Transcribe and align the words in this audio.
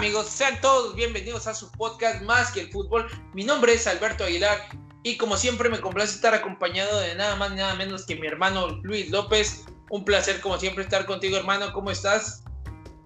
Amigos? 0.00 0.28
Sean 0.28 0.58
todos 0.62 0.94
bienvenidos 0.94 1.46
a 1.46 1.52
su 1.52 1.70
podcast 1.72 2.22
Más 2.22 2.50
que 2.52 2.60
el 2.62 2.70
fútbol. 2.72 3.06
Mi 3.34 3.44
nombre 3.44 3.74
es 3.74 3.86
Alberto 3.86 4.24
Aguilar 4.24 4.58
y 5.02 5.18
como 5.18 5.36
siempre 5.36 5.68
me 5.68 5.78
complace 5.78 6.14
estar 6.14 6.32
acompañado 6.32 7.00
de 7.00 7.14
nada 7.16 7.36
más 7.36 7.52
nada 7.52 7.74
menos 7.74 8.06
que 8.06 8.16
mi 8.16 8.26
hermano 8.26 8.68
Luis 8.82 9.10
López. 9.10 9.66
Un 9.90 10.06
placer 10.06 10.40
como 10.40 10.56
siempre 10.56 10.84
estar 10.84 11.04
contigo 11.04 11.36
hermano, 11.36 11.70
¿cómo 11.74 11.90
estás? 11.90 12.44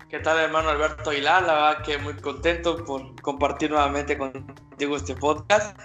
¿Qué 0.09 0.21
tal 0.21 0.39
hermano 0.39 0.69
Alberto 0.69 1.11
Aguilar? 1.11 1.43
La 1.43 1.55
verdad 1.55 1.83
que 1.83 1.99
muy 1.99 2.15
contento 2.15 2.85
por 2.85 3.21
compartir 3.23 3.73
nuevamente 3.73 4.17
contigo 4.17 4.97
este 4.97 5.17
podcast 5.17 5.77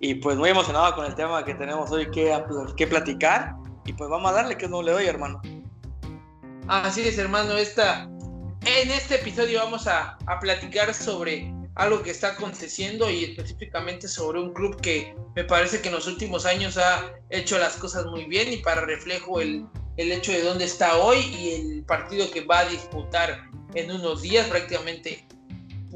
y 0.00 0.16
pues 0.16 0.36
muy 0.36 0.50
emocionado 0.50 0.96
con 0.96 1.06
el 1.06 1.14
tema 1.14 1.44
que 1.44 1.54
tenemos 1.54 1.92
hoy 1.92 2.10
que, 2.10 2.36
que 2.76 2.88
platicar 2.88 3.54
y 3.84 3.92
pues 3.92 4.10
vamos 4.10 4.32
a 4.32 4.34
darle 4.34 4.58
que 4.58 4.66
no 4.66 4.82
le 4.82 4.90
doy 4.90 5.06
hermano. 5.06 5.40
Así 6.66 7.06
es 7.06 7.18
hermano, 7.18 7.52
esta 7.52 8.08
en 8.66 8.90
este 8.90 9.14
episodio 9.14 9.60
vamos 9.60 9.86
a, 9.86 10.18
platicar 10.40 10.92
sobre 10.92 11.52
algo 11.76 12.02
que 12.02 12.10
está 12.10 12.32
aconteciendo 12.32 13.08
y 13.08 13.24
específicamente 13.24 14.08
sobre 14.08 14.40
un 14.40 14.52
club 14.52 14.80
que 14.80 15.14
me 15.36 15.44
parece 15.44 15.80
que 15.80 15.88
en 15.88 15.94
los 15.94 16.06
últimos 16.08 16.46
años 16.46 16.76
ha 16.76 17.12
hecho 17.30 17.58
las 17.58 17.76
cosas 17.76 18.06
muy 18.06 18.24
bien 18.24 18.52
y 18.52 18.56
para 18.58 18.80
reflejo 18.80 19.40
el, 19.40 19.64
el 19.96 20.10
hecho 20.10 20.32
de 20.32 20.42
dónde 20.42 20.64
está 20.64 20.96
hoy 20.96 21.18
y 21.18 21.50
el 21.52 21.84
partido 21.84 22.28
que 22.30 22.44
va 22.44 22.60
a 22.60 22.68
disputar 22.68 23.44
en 23.74 23.90
unos 23.90 24.22
días 24.22 24.48
prácticamente 24.48 25.26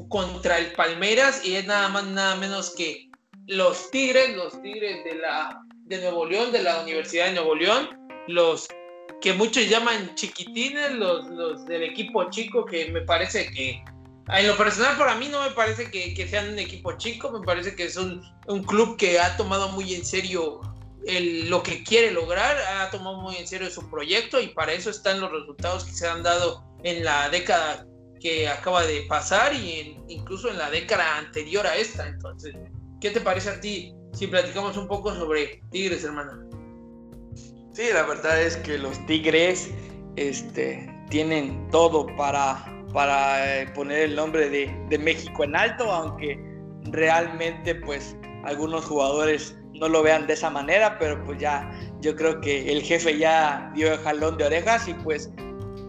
contra 0.07 0.57
el 0.57 0.71
Palmeras 0.73 1.45
y 1.45 1.55
es 1.55 1.65
nada 1.65 1.89
más 1.89 2.05
nada 2.05 2.35
menos 2.35 2.71
que 2.71 3.09
los 3.47 3.91
Tigres, 3.91 4.35
los 4.35 4.61
Tigres 4.61 5.03
de 5.03 5.15
la 5.15 5.61
de 5.85 5.97
Nuevo 5.97 6.25
León, 6.25 6.53
de 6.53 6.63
la 6.63 6.81
Universidad 6.81 7.25
de 7.25 7.33
Nuevo 7.33 7.55
León, 7.55 7.89
los 8.27 8.67
que 9.21 9.33
muchos 9.33 9.69
llaman 9.69 10.15
chiquitines, 10.15 10.93
los, 10.93 11.27
los 11.29 11.65
del 11.65 11.83
equipo 11.83 12.29
chico, 12.29 12.65
que 12.65 12.91
me 12.91 13.01
parece 13.01 13.49
que, 13.51 13.83
en 14.27 14.47
lo 14.47 14.57
personal 14.57 14.97
para 14.97 15.15
mí 15.15 15.27
no 15.29 15.41
me 15.43 15.51
parece 15.51 15.91
que, 15.91 16.13
que 16.13 16.27
sean 16.27 16.49
un 16.49 16.59
equipo 16.59 16.93
chico, 16.97 17.31
me 17.31 17.45
parece 17.45 17.75
que 17.75 17.85
es 17.85 17.97
un, 17.97 18.21
club 18.65 18.97
que 18.97 19.19
ha 19.19 19.37
tomado 19.37 19.69
muy 19.69 19.93
en 19.93 20.05
serio 20.05 20.61
lo 21.47 21.63
que 21.63 21.83
quiere 21.83 22.11
lograr, 22.11 22.57
ha 22.79 22.89
tomado 22.91 23.21
muy 23.21 23.35
en 23.37 23.47
serio 23.47 23.69
su 23.69 23.89
proyecto 23.89 24.39
y 24.39 24.49
para 24.49 24.73
eso 24.73 24.89
están 24.89 25.19
los 25.19 25.31
resultados 25.31 25.85
que 25.85 25.93
se 25.93 26.07
han 26.07 26.21
dado 26.21 26.63
en 26.83 27.03
la 27.03 27.29
década 27.29 27.87
que 28.19 28.47
acaba 28.47 28.85
de 28.85 29.01
pasar 29.03 29.53
y 29.53 29.97
incluso 30.09 30.49
en 30.49 30.57
la 30.57 30.69
década 30.69 31.17
anterior 31.17 31.65
a 31.65 31.75
esta. 31.75 32.07
Entonces, 32.07 32.53
¿qué 32.99 33.09
te 33.09 33.21
parece 33.21 33.49
a 33.49 33.59
ti 33.59 33.95
si 34.13 34.27
platicamos 34.27 34.77
un 34.77 34.87
poco 34.87 35.15
sobre 35.15 35.61
Tigres, 35.71 36.03
hermano? 36.03 36.50
Sí, 37.81 37.87
la 37.91 38.03
verdad 38.03 38.39
es 38.39 38.57
que 38.57 38.77
los 38.77 39.03
Tigres 39.07 39.71
este, 40.15 40.87
tienen 41.09 41.67
todo 41.71 42.05
para, 42.15 42.63
para 42.93 43.59
eh, 43.59 43.67
poner 43.73 44.01
el 44.01 44.15
nombre 44.15 44.51
de, 44.51 44.99
México 44.99 45.43
en 45.43 45.55
alto, 45.55 45.91
aunque 45.91 46.39
realmente 46.91 47.73
pues 47.73 48.15
algunos 48.43 48.85
jugadores 48.85 49.57
no 49.73 49.89
lo 49.89 50.03
vean 50.03 50.27
de 50.27 50.33
esa 50.33 50.51
manera, 50.51 50.99
pero 50.99 51.23
pues 51.23 51.39
ya 51.39 51.71
yo 52.01 52.15
creo 52.15 52.39
que 52.39 52.71
el 52.71 52.83
jefe 52.83 53.17
ya 53.17 53.71
dio 53.73 53.91
el 53.93 53.99
jalón 54.01 54.37
de 54.37 54.45
orejas 54.45 54.87
y 54.87 54.93
pues 54.93 55.31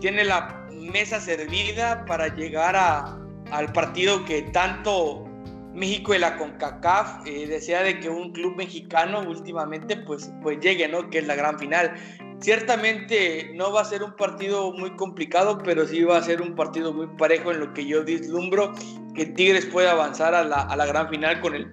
tiene 0.01 0.25
la 0.25 0.67
mesa 0.71 1.21
servida 1.21 2.07
para 2.07 2.35
llegar 2.35 2.75
a, 2.75 3.19
al 3.51 3.71
partido 3.71 4.25
que 4.25 4.41
tanto 4.41 5.29
México 5.75 6.15
y 6.15 6.19
la 6.19 6.37
CONCACAF 6.37 7.27
eh, 7.27 7.47
de 7.47 8.01
que 8.01 8.09
un 8.09 8.33
club 8.33 8.57
mexicano 8.57 9.21
últimamente 9.21 9.97
pues, 9.97 10.31
pues 10.43 10.61
llegue, 10.61 10.89
¿no? 10.89 11.09
Que 11.09 11.19
es 11.19 11.27
la 11.27 11.35
gran 11.35 11.59
final. 11.59 11.95
Ciertamente 12.41 13.53
no 13.55 13.73
va 13.73 13.83
a 13.83 13.85
ser 13.85 14.03
un 14.03 14.15
partido 14.17 14.73
muy 14.73 14.95
complicado, 14.97 15.59
pero 15.65 15.87
sí 15.87 16.03
va 16.03 16.19
a 16.19 16.23
ser 16.23 16.43
un 16.43 16.55
partido 16.55 16.93
muy 16.93 17.07
parejo 17.17 17.53
en 17.53 17.61
lo 17.61 17.73
que 17.73 17.87
yo 17.87 18.05
vislumbro 18.05 18.73
que 19.15 19.27
Tigres 19.27 19.67
puede 19.67 19.89
avanzar 19.89 20.35
a 20.35 20.45
la, 20.45 20.63
a 20.63 20.77
la 20.77 20.87
gran 20.87 21.09
final 21.09 21.41
con 21.41 21.55
el 21.55 21.71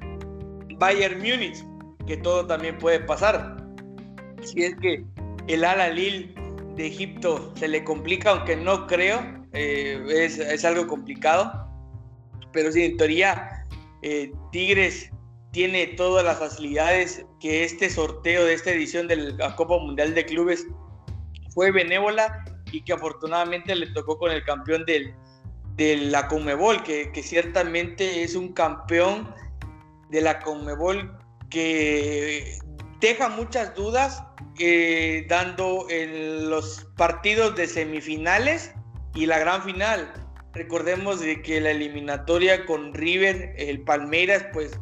Bayern 0.77 1.17
Múnich, 1.17 1.57
que 2.05 2.17
todo 2.17 2.45
también 2.45 2.77
puede 2.77 2.99
pasar. 2.99 3.57
Si 4.43 4.63
es 4.63 4.75
que 4.77 5.03
el 5.47 5.65
Al 5.65 5.95
Lil 5.95 6.33
de 6.75 6.87
Egipto 6.87 7.51
se 7.55 7.67
le 7.67 7.83
complica, 7.83 8.31
aunque 8.31 8.55
no 8.55 8.87
creo, 8.87 9.19
eh, 9.53 10.01
es, 10.09 10.37
es 10.37 10.63
algo 10.63 10.87
complicado, 10.87 11.67
pero 12.53 12.71
sí, 12.71 12.85
en 12.85 12.97
teoría 12.97 13.58
eh, 14.01 14.31
Tigres 14.51 15.11
tiene 15.51 15.87
todas 15.87 16.23
las 16.23 16.39
facilidades 16.39 17.25
que 17.39 17.63
este 17.63 17.89
sorteo 17.89 18.45
de 18.45 18.53
esta 18.53 18.71
edición 18.71 19.07
de 19.07 19.15
la 19.15 19.55
Copa 19.55 19.77
Mundial 19.79 20.13
de 20.13 20.25
Clubes 20.25 20.67
fue 21.53 21.71
benévola 21.71 22.43
y 22.71 22.81
que 22.83 22.93
afortunadamente 22.93 23.75
le 23.75 23.87
tocó 23.87 24.17
con 24.17 24.31
el 24.31 24.43
campeón 24.43 24.85
del, 24.85 25.13
de 25.75 25.97
la 25.97 26.27
Conmebol, 26.27 26.83
que, 26.83 27.11
ciertamente 27.23 28.23
es 28.23 28.35
un 28.35 28.53
campeón 28.53 29.33
de 30.09 30.21
la 30.21 30.39
Conmebol 30.39 31.17
que 31.49 32.59
deja 32.99 33.29
muchas 33.29 33.73
dudas 33.75 34.23
eh, 34.59 35.25
dando 35.29 35.87
en 35.89 36.49
los 36.49 36.85
partidos 36.97 37.55
de 37.55 37.65
semifinales 37.67 38.73
y 39.15 39.25
la 39.25 39.39
gran 39.39 39.63
final. 39.63 40.18
Recordemos 40.53 41.19
de 41.19 41.41
que 41.41 41.61
la 41.61 41.71
eliminatoria 41.71 42.65
con 42.65 42.93
River, 42.93 43.53
el 43.57 43.81
Palmeiras, 43.81 44.45
pues 44.51 44.79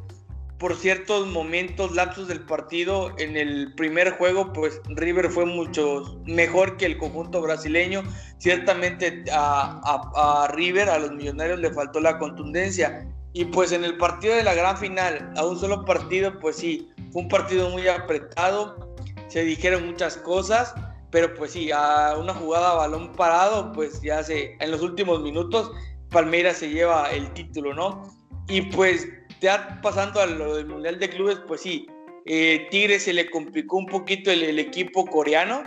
por 0.57 0.75
ciertos 0.75 1.27
momentos, 1.27 1.93
lapsos 1.93 2.27
del 2.27 2.41
partido, 2.41 3.13
en 3.19 3.37
el 3.37 3.73
primer 3.75 4.11
juego, 4.11 4.53
pues 4.53 4.81
River 4.87 5.29
fue 5.29 5.45
mucho 5.45 6.19
mejor 6.25 6.77
que 6.77 6.85
el 6.85 6.97
conjunto 6.97 7.41
brasileño. 7.41 8.03
Ciertamente 8.39 9.23
a, 9.31 9.79
a, 10.15 10.47
River, 10.53 10.89
a 10.89 10.99
los 10.99 11.11
millonarios, 11.11 11.59
le 11.59 11.71
faltó 11.71 11.99
la 11.99 12.17
contundencia. 12.17 13.07
Y 13.33 13.45
pues 13.45 13.71
en 13.71 13.83
el 13.83 13.97
partido 13.97 14.35
de 14.35 14.43
la 14.43 14.55
gran 14.55 14.77
final, 14.77 15.31
a 15.35 15.45
un 15.45 15.59
solo 15.59 15.85
partido, 15.85 16.39
pues 16.39 16.55
sí, 16.55 16.89
fue 17.11 17.23
un 17.23 17.27
partido 17.27 17.69
muy 17.69 17.87
apretado, 17.87 18.95
se 19.27 19.43
dijeron 19.43 19.85
muchas 19.85 20.17
cosas 20.17 20.73
pero 21.11 21.33
pues 21.33 21.51
sí, 21.51 21.71
a 21.71 22.15
una 22.17 22.33
jugada 22.33 22.71
a 22.71 22.75
balón 22.75 23.13
parado, 23.13 23.71
pues 23.71 24.01
ya 24.01 24.23
se, 24.23 24.57
en 24.59 24.71
los 24.71 24.81
últimos 24.81 25.21
minutos, 25.21 25.71
Palmeiras 26.09 26.57
se 26.57 26.69
lleva 26.69 27.09
el 27.11 27.31
título, 27.33 27.73
¿no? 27.73 28.03
Y 28.47 28.61
pues 28.61 29.07
ya 29.41 29.79
pasando 29.81 30.19
a 30.21 30.25
lo 30.25 30.55
del 30.55 30.65
Mundial 30.65 30.99
de 30.99 31.09
Clubes, 31.09 31.39
pues 31.47 31.61
sí, 31.61 31.87
eh, 32.25 32.67
Tigre 32.71 32.99
se 32.99 33.13
le 33.13 33.29
complicó 33.29 33.77
un 33.77 33.85
poquito 33.85 34.31
el, 34.31 34.59
equipo 34.59 35.05
coreano, 35.05 35.63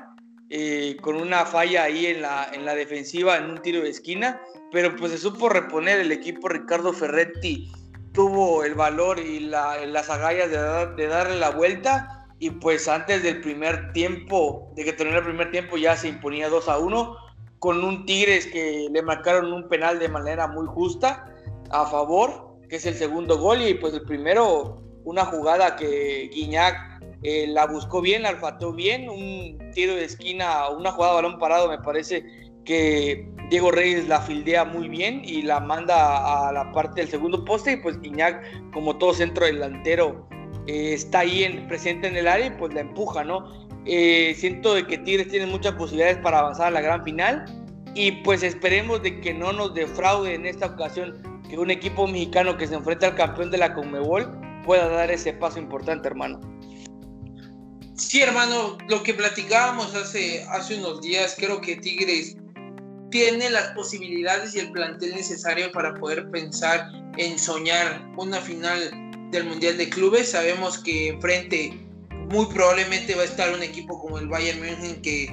eh, 0.50 0.96
con 1.00 1.16
una 1.16 1.46
falla 1.46 1.84
ahí 1.84 2.06
en 2.06 2.22
la, 2.22 2.50
en 2.52 2.64
la 2.64 2.74
defensiva, 2.74 3.36
en 3.36 3.50
un 3.50 3.62
tiro 3.62 3.82
de 3.82 3.90
esquina, 3.90 4.40
pero 4.72 4.94
pues 4.96 5.12
se 5.12 5.18
supo 5.18 5.48
reponer 5.48 6.00
el 6.00 6.12
equipo 6.12 6.48
Ricardo 6.48 6.92
Ferretti, 6.92 7.70
tuvo 8.12 8.64
el 8.64 8.74
valor 8.74 9.20
y 9.20 9.40
las 9.40 10.10
agallas 10.10 10.50
de 10.96 11.06
darle 11.06 11.38
la 11.38 11.50
vuelta 11.50 12.19
y 12.40 12.50
pues 12.50 12.88
antes 12.88 13.22
del 13.22 13.42
primer 13.42 13.92
tiempo, 13.92 14.72
de 14.74 14.84
que 14.84 14.94
terminó 14.94 15.18
el 15.18 15.24
primer 15.24 15.50
tiempo, 15.50 15.76
ya 15.76 15.94
se 15.94 16.08
imponía 16.08 16.48
2 16.48 16.68
a 16.70 16.78
1, 16.78 17.16
con 17.58 17.84
un 17.84 18.06
Tigres 18.06 18.46
que 18.46 18.88
le 18.90 19.02
marcaron 19.02 19.52
un 19.52 19.68
penal 19.68 19.98
de 19.98 20.08
manera 20.08 20.46
muy 20.46 20.66
justa 20.66 21.26
a 21.70 21.84
favor, 21.84 22.56
que 22.70 22.76
es 22.76 22.86
el 22.86 22.94
segundo 22.94 23.38
gol, 23.38 23.60
y 23.60 23.74
pues 23.74 23.92
el 23.92 24.02
primero, 24.02 24.82
una 25.04 25.26
jugada 25.26 25.76
que 25.76 26.30
Guiñac 26.32 27.02
eh, 27.22 27.46
la 27.46 27.66
buscó 27.66 28.00
bien, 28.00 28.22
la 28.22 28.30
olfateó 28.30 28.72
bien, 28.72 29.10
un 29.10 29.58
tiro 29.74 29.94
de 29.94 30.06
esquina, 30.06 30.70
una 30.70 30.92
jugada 30.92 31.16
de 31.16 31.22
balón 31.22 31.38
parado, 31.38 31.68
me 31.68 31.78
parece 31.78 32.24
que 32.64 33.30
Diego 33.50 33.70
Reyes 33.70 34.08
la 34.08 34.22
fildea 34.22 34.64
muy 34.64 34.88
bien 34.88 35.20
y 35.22 35.42
la 35.42 35.60
manda 35.60 36.48
a 36.48 36.52
la 36.52 36.72
parte 36.72 37.02
del 37.02 37.10
segundo 37.10 37.44
poste, 37.44 37.72
y 37.72 37.76
pues 37.76 38.00
Guiñac, 38.00 38.70
como 38.72 38.96
todo 38.96 39.12
centro 39.12 39.44
delantero, 39.44 40.26
eh, 40.66 40.92
está 40.94 41.20
ahí 41.20 41.44
en, 41.44 41.66
presente 41.68 42.08
en 42.08 42.16
el 42.16 42.28
área 42.28 42.46
y 42.46 42.50
pues 42.50 42.72
la 42.74 42.80
empuja, 42.80 43.24
¿no? 43.24 43.68
Eh, 43.86 44.34
siento 44.36 44.74
de 44.74 44.86
que 44.86 44.98
Tigres 44.98 45.28
tiene 45.28 45.46
muchas 45.46 45.74
posibilidades 45.74 46.18
para 46.18 46.40
avanzar 46.40 46.66
a 46.68 46.70
la 46.70 46.80
gran 46.80 47.02
final 47.02 47.44
y 47.94 48.12
pues 48.22 48.42
esperemos 48.42 49.02
de 49.02 49.20
que 49.20 49.32
no 49.32 49.52
nos 49.52 49.74
defraude 49.74 50.34
en 50.34 50.46
esta 50.46 50.66
ocasión 50.66 51.22
que 51.48 51.58
un 51.58 51.70
equipo 51.70 52.06
mexicano 52.06 52.56
que 52.56 52.66
se 52.66 52.74
enfrenta 52.74 53.08
al 53.08 53.16
campeón 53.16 53.50
de 53.50 53.58
la 53.58 53.74
Conmebol 53.74 54.30
pueda 54.64 54.88
dar 54.88 55.10
ese 55.10 55.32
paso 55.32 55.58
importante, 55.58 56.08
hermano. 56.08 56.38
Sí, 57.94 58.22
hermano, 58.22 58.78
lo 58.88 59.02
que 59.02 59.14
platicábamos 59.14 59.94
hace, 59.94 60.44
hace 60.50 60.76
unos 60.76 61.00
días, 61.00 61.36
creo 61.38 61.60
que 61.60 61.76
Tigres 61.76 62.36
tiene 63.10 63.50
las 63.50 63.68
posibilidades 63.72 64.54
y 64.54 64.60
el 64.60 64.72
plantel 64.72 65.14
necesario 65.14 65.70
para 65.72 65.94
poder 65.94 66.30
pensar 66.30 66.90
en 67.16 67.38
soñar 67.38 68.08
una 68.16 68.40
final 68.40 69.09
del 69.30 69.44
Mundial 69.44 69.76
de 69.78 69.88
Clubes. 69.88 70.30
Sabemos 70.30 70.78
que 70.78 71.08
enfrente 71.08 71.72
muy 72.30 72.46
probablemente 72.46 73.14
va 73.14 73.22
a 73.22 73.26
estar 73.26 73.52
un 73.52 73.62
equipo 73.62 74.00
como 74.00 74.18
el 74.18 74.28
Bayern 74.28 74.60
München 74.60 75.02
que, 75.02 75.28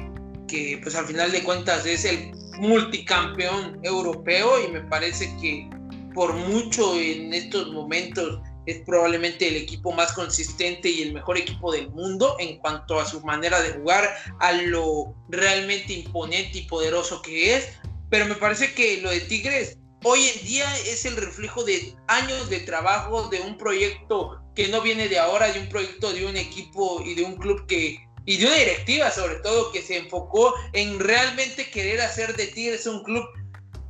que 0.47 0.79
pues 0.81 0.95
al 0.95 1.05
final 1.05 1.31
de 1.31 1.43
cuentas 1.43 1.85
es 1.85 2.05
el 2.05 2.31
multicampeón 2.59 3.79
europeo 3.83 4.63
y 4.63 4.71
me 4.71 4.81
parece 4.81 5.35
que 5.39 5.69
por 6.13 6.33
mucho 6.33 6.99
en 6.99 7.33
estos 7.33 7.71
momentos 7.71 8.39
es 8.65 8.79
probablemente 8.85 9.47
el 9.47 9.55
equipo 9.55 9.91
más 9.93 10.11
consistente 10.13 10.89
y 10.89 11.03
el 11.03 11.13
mejor 11.13 11.37
equipo 11.37 11.71
del 11.71 11.89
mundo 11.91 12.35
en 12.39 12.57
cuanto 12.57 12.99
a 12.99 13.05
su 13.05 13.21
manera 13.21 13.61
de 13.61 13.73
jugar, 13.73 14.09
a 14.39 14.51
lo 14.51 15.15
realmente 15.29 15.93
imponente 15.93 16.59
y 16.59 16.61
poderoso 16.63 17.21
que 17.21 17.55
es. 17.55 17.69
Pero 18.09 18.25
me 18.25 18.35
parece 18.35 18.73
que 18.73 19.01
lo 19.01 19.09
de 19.09 19.21
Tigres 19.21 19.77
hoy 20.03 20.27
en 20.27 20.45
día 20.45 20.77
es 20.79 21.05
el 21.05 21.15
reflejo 21.15 21.63
de 21.63 21.95
años 22.07 22.49
de 22.49 22.59
trabajo, 22.61 23.29
de 23.29 23.41
un 23.41 23.57
proyecto 23.57 24.41
que 24.55 24.67
no 24.67 24.81
viene 24.81 25.07
de 25.07 25.19
ahora, 25.19 25.51
de 25.51 25.59
un 25.59 25.69
proyecto 25.69 26.13
de 26.13 26.25
un 26.25 26.37
equipo 26.37 27.01
y 27.03 27.15
de 27.15 27.23
un 27.23 27.35
club 27.37 27.65
que, 27.67 27.97
y 28.25 28.37
de 28.37 28.45
una 28.45 28.55
directiva 28.55 29.11
sobre 29.11 29.35
todo, 29.35 29.71
que 29.71 29.81
se 29.81 29.97
enfocó 29.97 30.53
en 30.73 30.99
realmente 30.99 31.69
querer 31.69 32.01
hacer 32.01 32.35
de 32.35 32.47
Tigres 32.47 32.85
un 32.87 33.03
club 33.03 33.25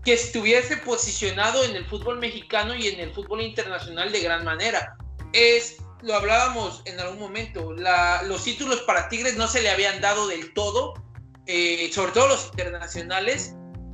que 0.04 0.13
estuviese 0.13 0.77
posicionado 0.77 1.63
en 1.65 1.75
el 1.75 1.86
fútbol 1.86 2.19
mexicano 2.19 2.74
y 2.74 2.88
en 2.88 3.00
el 3.00 3.13
fútbol 3.13 3.42
internacional 3.42 4.10
de 4.12 4.21
gran 4.21 4.45
manera. 4.45 4.95
Es, 5.33 5.77
lo 6.01 6.15
hablábamos 6.15 6.81
en 6.86 6.98
algún 7.00 7.19
momento, 7.19 7.74
los 7.74 8.44
títulos 8.45 8.81
para 8.83 9.10
Tigres 9.10 9.36
no 9.36 9.48
se 9.48 9.62
le 9.62 9.69
habían 9.69 10.00
dado 10.00 10.27
del 10.27 10.53
todo, 10.53 10.94
eh, 11.45 11.89
sobre 11.94 12.13
todo 12.13 12.30
los 12.30 12.45
internacionales, 12.45 13.53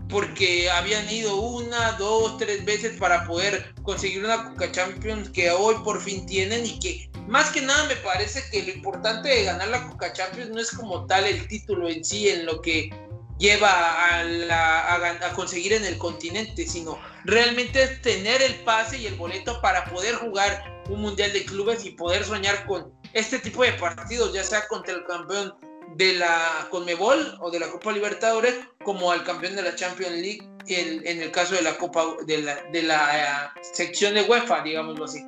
porque 0.09 0.69
habían 0.69 1.09
ido 1.09 1.35
una, 1.35 1.94
dos, 1.94 2.38
tres 2.38 2.63
veces 2.65 2.97
para 2.97 3.25
poder 3.25 3.73
conseguir 3.83 4.23
una 4.23 4.50
Coca 4.50 4.71
Champions 4.71 5.29
que 5.29 5.50
hoy 5.51 5.75
por 5.83 6.01
fin 6.01 6.25
tienen 6.25 6.65
y 6.65 6.79
que 6.79 7.09
más 7.27 7.51
que 7.51 7.61
nada 7.61 7.85
me 7.85 7.95
parece 7.97 8.44
que 8.51 8.63
lo 8.63 8.71
importante 8.71 9.29
de 9.29 9.44
ganar 9.44 9.69
la 9.69 9.88
Coca 9.88 10.13
Champions 10.13 10.50
no 10.50 10.59
es 10.59 10.71
como 10.71 11.05
tal 11.05 11.25
el 11.25 11.47
título 11.47 11.89
en 11.89 12.03
sí, 12.03 12.29
en 12.29 12.45
lo 12.45 12.61
que 12.61 12.89
lleva 13.38 13.69
a, 13.69 15.33
conseguir 15.35 15.73
en 15.73 15.85
el 15.85 15.97
continente, 15.97 16.67
sino 16.67 16.99
realmente 17.25 17.83
es 17.83 18.01
tener 18.01 18.41
el 18.41 18.56
pase 18.63 18.97
y 18.97 19.07
el 19.07 19.15
boleto 19.15 19.59
para 19.61 19.85
poder 19.85 20.15
jugar 20.15 20.81
un 20.89 21.01
mundial 21.01 21.33
de 21.33 21.45
clubes 21.45 21.85
y 21.85 21.91
poder 21.91 22.23
soñar 22.23 22.65
con 22.65 22.94
este 23.13 23.39
tipo 23.39 23.63
de 23.63 23.73
partidos, 23.73 24.33
ya 24.33 24.44
sea 24.44 24.67
contra 24.67 24.94
el 24.94 25.06
campeón 25.06 25.53
de 25.95 26.13
la 26.13 26.68
Conmebol 26.69 27.38
o 27.40 27.51
de 27.51 27.60
la 27.60 27.69
Copa 27.69 27.92
Libertadores, 27.92 28.56
como 28.84 29.12
al 29.12 29.24
campeón 29.24 29.56
de 29.56 29.63
la 29.63 29.75
Champions 29.75 30.13
League 30.13 30.48
en, 30.68 31.22
el 31.22 31.31
caso 31.31 31.56
de 31.56 31.62
la 31.62 31.78
Copa 31.78 32.06
de 32.25 32.42
la, 32.42 32.63
de 32.72 32.84
la 32.84 33.51
eh, 33.56 33.62
sección 33.74 34.13
de 34.13 34.24
UEFA, 34.24 34.63
digámoslo 34.63 35.06
así. 35.06 35.24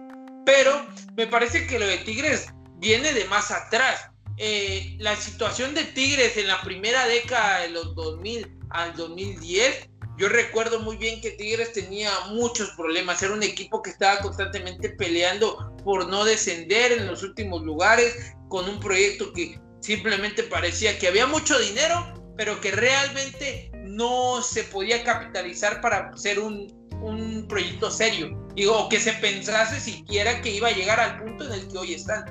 Pero 0.46 0.86
me 1.16 1.28
parece 1.28 1.68
que 1.68 1.80
lo 1.80 1.88
de 1.88 1.98
Tigres 1.98 2.48
viene 2.78 3.14
de 3.14 3.26
más 3.26 3.52
atrás 3.52 4.10
eh, 4.38 4.96
la 5.00 5.16
situación 5.16 5.74
de 5.74 5.86
Tigres 5.86 6.36
en 6.38 6.48
la 6.48 6.62
primera 6.62 7.08
década 7.08 7.62
de 7.62 7.70
los 7.70 7.96
2000 7.96 8.52
al 8.70 8.96
2010, 8.96 9.90
yo 10.18 10.30
recuerdo 10.30 10.80
muy 10.80 10.98
bien 10.98 11.22
que 11.22 11.32
Tigres 11.32 11.74
tenía 11.74 12.10
muchos 12.30 12.70
problemas. 12.72 13.22
Era 13.22 13.34
un 13.34 13.44
equipo 13.44 13.82
que 13.82 13.90
estaba 13.90 14.20
constantemente 14.20 14.90
peleando 14.90 15.74
por 15.84 16.08
no 16.08 16.24
descender 16.24 16.94
en 16.94 17.08
los 17.08 17.24
últimos 17.24 17.64
lugares, 17.64 18.34
con 18.50 18.68
un 18.70 18.80
proyecto 18.80 19.34
que 19.34 19.60
simplemente 19.86 20.44
parecía 20.44 20.98
que 20.98 21.08
había 21.08 21.28
mucho 21.28 21.58
dinero, 21.60 22.14
pero 22.36 22.60
que 22.60 22.72
realmente 22.72 23.72
no 23.84 24.42
se 24.42 24.64
podía 24.64 25.04
capitalizar 25.04 25.80
para 25.82 26.16
ser 26.18 26.40
un, 26.40 26.68
un 27.02 27.48
proyecto 27.48 27.92
serio. 27.92 28.36
o 28.70 28.90
que 28.90 29.00
se 29.00 29.14
pensase 29.14 29.80
siquiera 29.80 30.42
que 30.42 30.50
iba 30.50 30.70
a 30.70 30.72
llegar 30.72 31.00
al 31.00 31.20
punto 31.22 31.46
en 31.46 31.54
el 31.54 31.68
que 31.68 31.78
hoy 31.78 31.94
están 31.94 32.26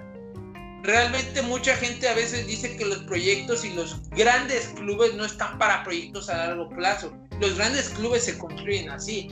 realmente 0.85 1.41
mucha 1.43 1.75
gente 1.77 2.07
a 2.09 2.15
veces 2.15 2.47
dice 2.47 2.77
que 2.77 2.85
los 2.85 2.99
proyectos 3.05 3.65
y 3.65 3.73
los 3.73 4.09
grandes 4.11 4.69
clubes 4.77 5.15
no 5.15 5.25
están 5.25 5.59
para 5.59 5.83
proyectos 5.83 6.29
a 6.29 6.37
largo 6.37 6.69
plazo. 6.69 7.13
Los 7.41 7.57
grandes 7.57 7.89
clubes 7.89 8.25
se 8.25 8.39
construyen 8.39 8.91
así. 8.91 9.31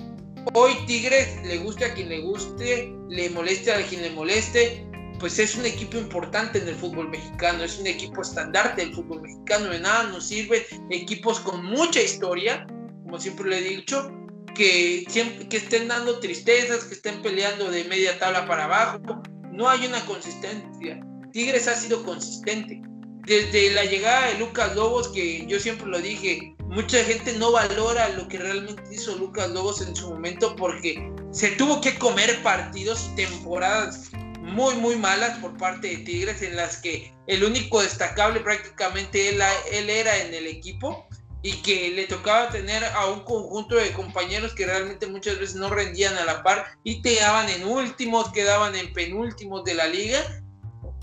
Hoy 0.54 0.72
Tigres, 0.86 1.28
le 1.44 1.58
guste 1.58 1.84
a 1.84 1.94
quien 1.94 2.08
le 2.08 2.20
guste, 2.20 2.92
le 3.08 3.30
moleste 3.30 3.72
a 3.72 3.86
quien 3.86 4.02
le 4.02 4.10
moleste, 4.10 4.84
pues 5.22 5.38
es 5.38 5.54
un 5.54 5.64
equipo 5.64 5.98
importante 5.98 6.58
en 6.58 6.66
el 6.66 6.74
fútbol 6.74 7.08
mexicano, 7.08 7.62
es 7.62 7.78
un 7.78 7.86
equipo 7.86 8.22
estandarte 8.22 8.84
del 8.84 8.92
fútbol 8.92 9.22
mexicano. 9.22 9.70
De 9.70 9.78
nada 9.78 10.02
nos 10.08 10.26
sirven 10.26 10.62
equipos 10.90 11.38
con 11.38 11.64
mucha 11.64 12.02
historia, 12.02 12.66
como 13.04 13.20
siempre 13.20 13.48
le 13.48 13.58
he 13.58 13.76
dicho, 13.76 14.10
que, 14.52 15.06
que 15.48 15.56
estén 15.56 15.86
dando 15.86 16.18
tristezas, 16.18 16.84
que 16.84 16.94
estén 16.94 17.22
peleando 17.22 17.70
de 17.70 17.84
media 17.84 18.18
tabla 18.18 18.46
para 18.46 18.64
abajo. 18.64 19.22
No 19.52 19.68
hay 19.68 19.86
una 19.86 20.04
consistencia 20.06 21.00
Tigres 21.32 21.66
ha 21.66 21.74
sido 21.74 22.02
consistente. 22.02 22.82
Desde 23.26 23.70
la 23.70 23.84
llegada 23.84 24.26
de 24.28 24.38
Lucas 24.38 24.74
Lobos, 24.74 25.08
que 25.08 25.46
yo 25.46 25.58
siempre 25.58 25.86
lo 25.86 25.98
dije, 25.98 26.54
mucha 26.66 27.02
gente 27.04 27.32
no 27.34 27.52
valora 27.52 28.08
lo 28.10 28.26
que 28.28 28.38
realmente 28.38 28.82
hizo 28.90 29.16
Lucas 29.16 29.50
Lobos 29.50 29.80
en 29.80 29.94
su 29.94 30.10
momento 30.10 30.56
porque 30.56 31.10
se 31.30 31.52
tuvo 31.52 31.80
que 31.80 31.96
comer 31.98 32.42
partidos 32.42 33.08
y 33.12 33.16
temporadas 33.16 34.10
muy, 34.42 34.74
muy 34.74 34.96
malas 34.96 35.38
por 35.38 35.56
parte 35.56 35.88
de 35.88 35.96
Tigres 35.98 36.42
en 36.42 36.56
las 36.56 36.76
que 36.78 37.14
el 37.28 37.44
único 37.44 37.80
destacable 37.80 38.40
prácticamente 38.40 39.28
él, 39.28 39.40
él 39.70 39.88
era 39.88 40.18
en 40.18 40.34
el 40.34 40.46
equipo 40.46 41.06
y 41.42 41.52
que 41.62 41.90
le 41.90 42.06
tocaba 42.06 42.50
tener 42.50 42.84
a 42.84 43.06
un 43.06 43.20
conjunto 43.20 43.76
de 43.76 43.92
compañeros 43.92 44.54
que 44.54 44.66
realmente 44.66 45.06
muchas 45.06 45.38
veces 45.38 45.56
no 45.56 45.70
rendían 45.70 46.16
a 46.16 46.24
la 46.24 46.42
par 46.42 46.66
y 46.84 47.02
quedaban 47.02 47.48
en 47.48 47.66
últimos, 47.66 48.30
quedaban 48.32 48.74
en 48.74 48.92
penúltimos 48.92 49.64
de 49.64 49.74
la 49.74 49.86
liga 49.86 50.20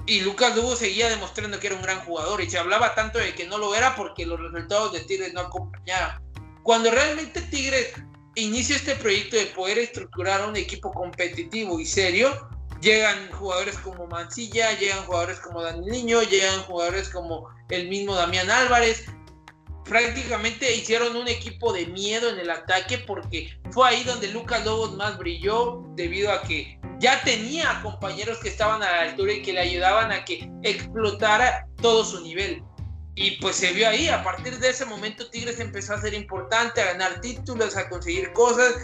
y 0.05 0.21
Lucas 0.21 0.55
Lugo 0.55 0.75
seguía 0.75 1.09
demostrando 1.09 1.59
que 1.59 1.67
era 1.67 1.75
un 1.75 1.81
gran 1.81 1.99
jugador 2.01 2.41
y 2.41 2.49
se 2.49 2.57
hablaba 2.57 2.95
tanto 2.95 3.19
de 3.19 3.33
que 3.35 3.47
no 3.47 3.57
lo 3.57 3.73
era 3.73 3.95
porque 3.95 4.25
los 4.25 4.39
resultados 4.39 4.93
de 4.93 5.01
Tigres 5.01 5.33
no 5.33 5.41
acompañaban. 5.41 6.21
Cuando 6.63 6.91
realmente 6.91 7.41
Tigres 7.41 7.93
inicia 8.35 8.75
este 8.75 8.95
proyecto 8.95 9.37
de 9.37 9.47
poder 9.47 9.77
estructurar 9.77 10.47
un 10.47 10.55
equipo 10.55 10.91
competitivo 10.91 11.79
y 11.79 11.85
serio, 11.85 12.49
llegan 12.81 13.31
jugadores 13.31 13.77
como 13.79 14.07
Mancilla, 14.07 14.77
llegan 14.77 15.03
jugadores 15.05 15.39
como 15.39 15.61
Dani 15.61 15.85
Niño, 15.85 16.21
llegan 16.23 16.61
jugadores 16.63 17.09
como 17.09 17.49
el 17.69 17.89
mismo 17.89 18.15
Damián 18.15 18.49
Álvarez. 18.49 19.05
Prácticamente 19.85 20.75
hicieron 20.75 21.15
un 21.15 21.27
equipo 21.27 21.73
de 21.73 21.87
miedo 21.87 22.29
en 22.29 22.39
el 22.39 22.49
ataque 22.49 22.99
porque 22.99 23.49
fue 23.71 23.89
ahí 23.89 24.03
donde 24.03 24.27
Lucas 24.27 24.63
Lobos 24.63 24.95
más 24.95 25.17
brilló 25.17 25.83
debido 25.95 26.31
a 26.31 26.41
que 26.43 26.79
ya 26.99 27.21
tenía 27.23 27.79
compañeros 27.81 28.37
que 28.39 28.49
estaban 28.49 28.83
a 28.83 28.91
la 28.91 29.01
altura 29.01 29.33
y 29.33 29.41
que 29.41 29.53
le 29.53 29.61
ayudaban 29.61 30.11
a 30.11 30.25
que 30.25 30.49
explotara 30.63 31.67
todo 31.81 32.03
su 32.03 32.21
nivel. 32.21 32.61
Y 33.15 33.31
pues 33.41 33.57
se 33.57 33.73
vio 33.73 33.89
ahí, 33.89 34.07
a 34.07 34.23
partir 34.23 34.59
de 34.59 34.69
ese 34.69 34.85
momento 34.85 35.29
Tigres 35.29 35.59
empezó 35.59 35.93
a 35.93 36.01
ser 36.01 36.13
importante, 36.13 36.81
a 36.81 36.93
ganar 36.93 37.19
títulos, 37.19 37.75
a 37.75 37.89
conseguir 37.89 38.31
cosas. 38.33 38.75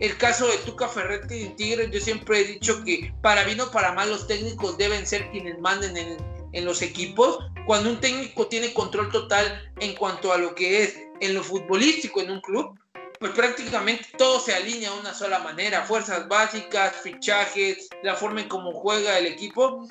El 0.00 0.16
caso 0.16 0.46
de 0.46 0.58
Tuca 0.58 0.88
Ferretti 0.88 1.46
en 1.46 1.56
Tigres, 1.56 1.90
yo 1.90 2.00
siempre 2.00 2.40
he 2.40 2.44
dicho 2.44 2.84
que 2.84 3.12
para 3.20 3.42
bien 3.42 3.60
o 3.60 3.70
para 3.70 3.92
mal 3.92 4.08
los 4.08 4.28
técnicos 4.28 4.78
deben 4.78 5.04
ser 5.06 5.28
quienes 5.32 5.58
manden 5.58 5.96
en, 5.96 6.64
los 6.64 6.82
equipos. 6.82 7.38
Cuando 7.66 7.90
un 7.90 8.00
técnico 8.00 8.46
tiene 8.46 8.72
control 8.72 9.10
total 9.10 9.72
en 9.80 9.94
cuanto 9.94 10.32
a 10.32 10.38
lo 10.38 10.54
que 10.54 10.82
es 10.82 10.98
en 11.20 11.34
lo 11.34 11.42
futbolístico 11.42 12.20
en 12.20 12.30
un 12.30 12.40
club, 12.40 12.78
pues 13.18 13.32
prácticamente 13.32 14.06
todo 14.16 14.40
se 14.40 14.54
alinea 14.54 14.92
de 14.92 15.00
una 15.00 15.14
sola 15.14 15.40
manera, 15.40 15.84
fuerzas 15.84 16.28
básicas, 16.28 16.94
fichajes, 17.02 17.88
la 18.02 18.14
forma 18.14 18.40
en 18.40 18.48
cómo 18.48 18.72
juega 18.72 19.18
el 19.18 19.26
equipo, 19.26 19.88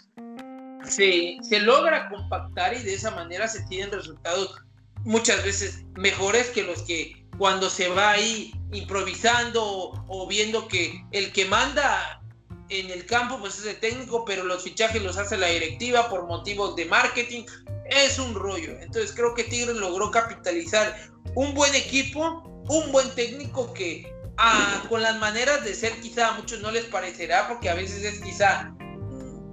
se 0.84 1.60
logra 1.62 2.10
compactar 2.10 2.74
y 2.74 2.84
de 2.84 2.94
esa 2.94 3.12
manera 3.12 3.48
se 3.48 3.66
tienen 3.68 3.92
resultados 3.92 4.56
muchas 5.04 5.44
veces 5.44 5.84
mejores 5.96 6.50
que 6.50 6.64
los 6.64 6.82
que 6.84 7.27
cuando 7.38 7.70
se 7.70 7.90
va 7.90 8.12
ahí 8.12 8.54
improvisando 8.72 9.94
o, 10.08 10.28
viendo 10.28 10.68
que 10.68 11.04
el 11.12 11.32
que 11.32 11.46
manda 11.46 12.22
en 12.70 12.90
el 12.92 13.06
campo 13.06 13.38
pues 13.40 13.60
es 13.60 13.66
el 13.66 13.80
técnico, 13.80 14.26
pero 14.26 14.44
los 14.44 14.64
fichajes 14.64 15.02
los 15.02 15.18
hace 15.18 15.38
la 15.38 15.48
directiva 15.48 16.10
por 16.10 16.28
motivos 16.28 16.76
de 16.76 16.86
marketing. 16.86 17.46
Es 17.86 18.20
un 18.20 18.34
rollo. 18.34 18.72
Entonces 18.82 19.14
creo 19.16 19.34
que 19.34 19.46
Tigres 19.46 19.78
logró 19.78 20.12
capitalizar 20.12 21.10
un 21.36 21.54
buen 21.54 21.74
equipo 21.76 22.44
un 22.70 22.92
buen 22.92 23.10
técnico 23.16 23.74
que 23.74 24.14
ah, 24.38 24.84
con 24.90 25.02
las 25.02 25.18
maneras 25.20 25.64
de 25.64 25.74
ser 25.74 25.94
quizá 26.02 26.30
a 26.30 26.32
muchos 26.34 26.60
no 26.62 26.72
les 26.72 26.86
parecerá, 26.86 27.48
porque 27.48 27.70
a 27.70 27.76
veces 27.76 28.04
es 28.04 28.22
quizá, 28.22 28.74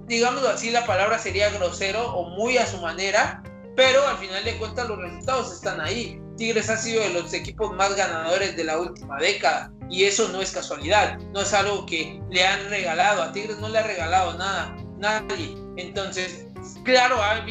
digámoslo 0.05 0.49
así, 0.49 0.71
la 0.71 0.85
palabra 0.85 1.17
sería 1.19 1.49
grosero 1.51 2.13
o 2.13 2.29
muy 2.29 2.57
a 2.57 2.67
su 2.67 2.77
manera, 2.77 3.43
pero 3.75 4.05
al 4.07 4.17
final 4.17 4.43
de 4.43 4.57
cuentas 4.57 4.87
los 4.87 4.99
resultados 4.99 5.53
están 5.53 5.81
ahí. 5.81 6.19
Tigres 6.37 6.69
ha 6.69 6.77
sido 6.77 7.01
de 7.01 7.13
los 7.13 7.33
equipos 7.33 7.73
más 7.75 7.95
ganadores 7.95 8.55
de 8.55 8.63
la 8.63 8.77
última 8.77 9.17
década 9.19 9.71
y 9.89 10.03
eso 10.03 10.27
no 10.29 10.41
es 10.41 10.51
casualidad, 10.51 11.17
no 11.33 11.41
es 11.41 11.53
algo 11.53 11.85
que 11.85 12.19
le 12.31 12.45
han 12.45 12.69
regalado, 12.69 13.21
a 13.21 13.31
Tigres 13.31 13.57
no 13.59 13.69
le 13.69 13.79
ha 13.79 13.83
regalado 13.83 14.37
nada, 14.37 14.75
nadie. 14.97 15.55
Entonces, 15.77 16.47
claro, 16.83 17.21
ha, 17.21 17.43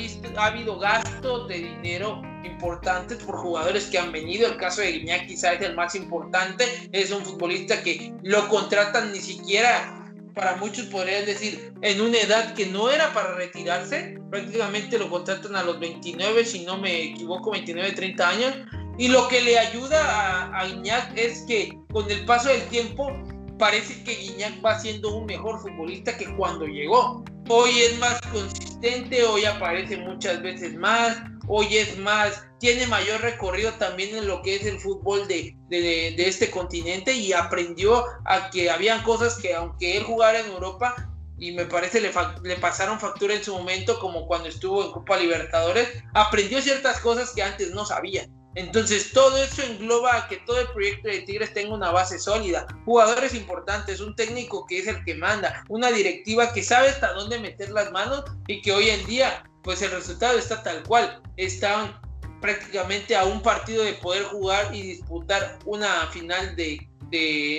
habido 0.47 0.79
gastos 0.79 1.49
de 1.49 1.59
dinero 1.59 2.23
importantes 2.45 3.23
por 3.23 3.37
jugadores 3.37 3.87
que 3.87 3.99
han 3.99 4.13
venido. 4.13 4.49
El 4.49 4.57
caso 4.57 4.81
de 4.81 4.93
Guiñac 4.93 5.27
quizá 5.27 5.53
es 5.53 5.63
el 5.63 5.75
más 5.75 5.95
importante. 5.95 6.65
Es 6.93 7.11
un 7.11 7.25
futbolista 7.25 7.83
que 7.83 8.13
lo 8.23 8.49
contratan 8.49 9.13
ni 9.13 9.21
siquiera 9.21 10.04
para 10.35 10.57
muchos 10.57 10.87
podrían 10.87 11.25
decir, 11.25 11.73
en 11.83 12.01
una 12.01 12.19
edad 12.19 12.55
que 12.55 12.67
no 12.67 12.91
era 12.91 13.13
para 13.13 13.35
retirarse, 13.35 14.19
prácticamente 14.31 14.99
lo 14.99 15.09
contratan 15.09 15.55
a 15.57 15.63
los 15.63 15.79
29, 15.79 16.45
si 16.45 16.65
no 16.65 16.77
me 16.79 17.03
equivoco, 17.03 17.53
29, 17.53 17.93
30 17.93 18.29
años, 18.29 18.55
y 18.99 19.09
lo 19.09 19.29
que 19.29 19.41
le 19.41 19.59
ayuda 19.59 20.01
a, 20.03 20.61
a 20.61 20.69
Iñak 20.69 21.17
es 21.17 21.45
que 21.47 21.77
con 21.93 22.11
el 22.11 22.25
paso 22.25 22.49
del 22.49 22.63
tiempo 22.69 23.11
parece 23.59 24.03
que 24.05 24.15
Guiñac 24.15 24.65
va 24.65 24.79
siendo 24.79 25.17
un 25.17 25.27
mejor 25.27 25.61
futbolista 25.61 26.17
que 26.17 26.35
cuando 26.37 26.67
llegó. 26.67 27.25
Hoy 27.49 27.83
es 27.83 27.99
más 27.99 28.19
consistente, 28.33 29.23
hoy 29.23 29.45
aparece 29.45 29.99
muchas 29.99 30.41
veces 30.41 30.75
más, 30.77 31.19
hoy 31.47 31.77
es 31.77 31.99
más, 31.99 32.43
tiene 32.59 32.87
mayor 32.87 33.21
recorrido 33.21 33.71
también 33.75 34.17
en 34.17 34.27
lo 34.27 34.41
que 34.41 34.57
es 34.57 34.65
el 34.65 34.79
fútbol 34.81 35.29
de, 35.29 35.55
de, 35.69 36.15
este 36.17 36.51
continente 36.51 37.13
y 37.13 37.35
aprendió 37.35 38.03
a 38.25 38.49
que 38.49 38.71
habían 38.71 39.03
cosas 39.03 39.37
que 39.37 39.55
aunque 39.55 39.99
él 39.99 40.05
jugara 40.05 40.41
en 40.41 40.47
Europa, 40.47 41.11
y 41.39 41.53
me 41.53 41.67
parece 41.67 42.01
le, 42.01 42.13
le 42.45 42.57
pasaron 42.57 42.99
factura 42.99 43.35
en 43.35 43.45
su 43.45 43.55
momento 43.55 43.99
como 43.99 44.27
cuando 44.27 44.49
estuvo 44.49 44.83
en 44.83 44.93
Copa 44.93 45.19
Libertadores, 45.19 45.89
aprendió 46.15 46.63
ciertas 46.63 46.99
cosas 47.01 47.33
que 47.35 47.43
antes 47.43 47.73
no 47.73 47.85
sabía. 47.85 48.27
Entonces, 48.55 49.13
todo 49.13 49.37
eso 49.37 49.63
engloba 49.63 50.17
a 50.17 50.29
que 50.29 50.37
todo 50.39 50.61
el 50.61 50.69
proyecto 50.69 51.09
de 51.09 51.21
Tigres 51.21 51.53
tenga 51.53 51.75
una 51.75 51.91
base 51.91 52.19
sólida, 52.19 52.67
jugadores 52.85 53.35
importantes, 53.35 54.01
un 54.01 54.15
técnico 54.15 54.65
que 54.67 54.79
es 54.79 54.87
el 54.87 55.05
que 55.05 55.15
manda, 55.15 55.65
una 55.69 55.91
directiva 55.91 56.53
que 56.53 56.63
sabe 56.63 56.89
hasta 56.89 57.13
dónde 57.13 57.39
meter 57.39 57.71
las 57.71 57.91
manos 57.91 58.25
y 58.47 58.63
que 58.63 58.73
hoy 58.73 58.91
en 58.91 59.05
día, 59.07 59.45
pues 59.63 59.83
el 59.83 59.91
resultado 59.91 60.39
está 60.39 60.63
tal 60.63 60.83
cual. 60.85 61.21
Están 61.37 62.01
prácticamente 62.41 63.17
a 63.17 63.25
un 63.25 63.41
partido 63.43 63.83
de 63.83 63.95
poder 63.95 64.25
jugar 64.25 64.75
y 64.75 64.83
disputar 64.83 65.59
una 65.65 66.07
final 66.09 66.55
de, 66.57 66.87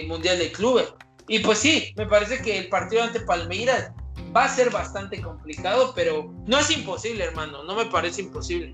Mundial 0.07 0.37
de 0.37 0.51
Clubes. 0.51 0.93
Y 1.27 1.39
pues 1.39 1.59
sí, 1.59 1.93
me 1.95 2.05
parece 2.05 2.41
que 2.41 2.57
el 2.57 2.69
partido 2.69 3.03
ante 3.03 3.21
Palmeiras 3.21 3.91
va 4.35 4.43
a 4.45 4.49
ser 4.49 4.69
bastante 4.69 5.21
complicado, 5.21 5.93
pero 5.95 6.31
no 6.45 6.59
es 6.59 6.69
imposible, 6.69 7.23
hermano, 7.23 7.63
no 7.63 7.75
me 7.75 7.85
parece 7.85 8.21
imposible. 8.21 8.73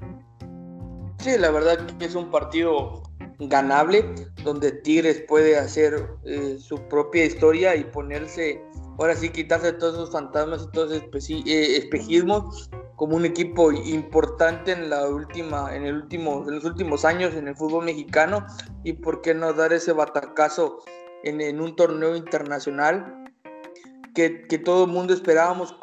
Sí, 1.21 1.37
la 1.37 1.51
verdad 1.51 1.85
que 1.99 2.05
es 2.05 2.15
un 2.15 2.31
partido 2.31 3.03
ganable, 3.37 4.03
donde 4.43 4.71
Tigres 4.71 5.23
puede 5.27 5.55
hacer 5.55 6.09
eh, 6.25 6.57
su 6.59 6.77
propia 6.87 7.25
historia 7.25 7.75
y 7.75 7.83
ponerse, 7.83 8.59
ahora 8.97 9.15
sí, 9.15 9.29
quitarse 9.29 9.73
todos 9.73 9.93
esos 9.93 10.11
fantasmas 10.11 10.63
y 10.63 10.71
todos 10.71 10.91
esos 10.91 11.29
eh, 11.29 11.77
espejismos 11.77 12.71
como 12.95 13.15
un 13.15 13.25
equipo 13.25 13.71
importante 13.71 14.71
en 14.71 14.89
la 14.89 15.07
última, 15.07 15.75
en 15.75 15.85
el 15.85 15.95
último, 15.95 16.43
en 16.47 16.55
los 16.55 16.65
últimos 16.65 17.05
años 17.05 17.35
en 17.35 17.47
el 17.47 17.55
fútbol 17.55 17.85
mexicano. 17.85 18.45
Y 18.83 18.93
por 18.93 19.21
qué 19.21 19.35
no 19.35 19.53
dar 19.53 19.73
ese 19.73 19.91
batacazo 19.91 20.79
en, 21.23 21.61
un 21.61 21.75
torneo 21.75 22.15
internacional 22.15 23.25
que, 24.15 24.29
todo 24.63 24.85
el 24.85 24.91
mundo 24.91 25.13
esperábamos 25.13 25.75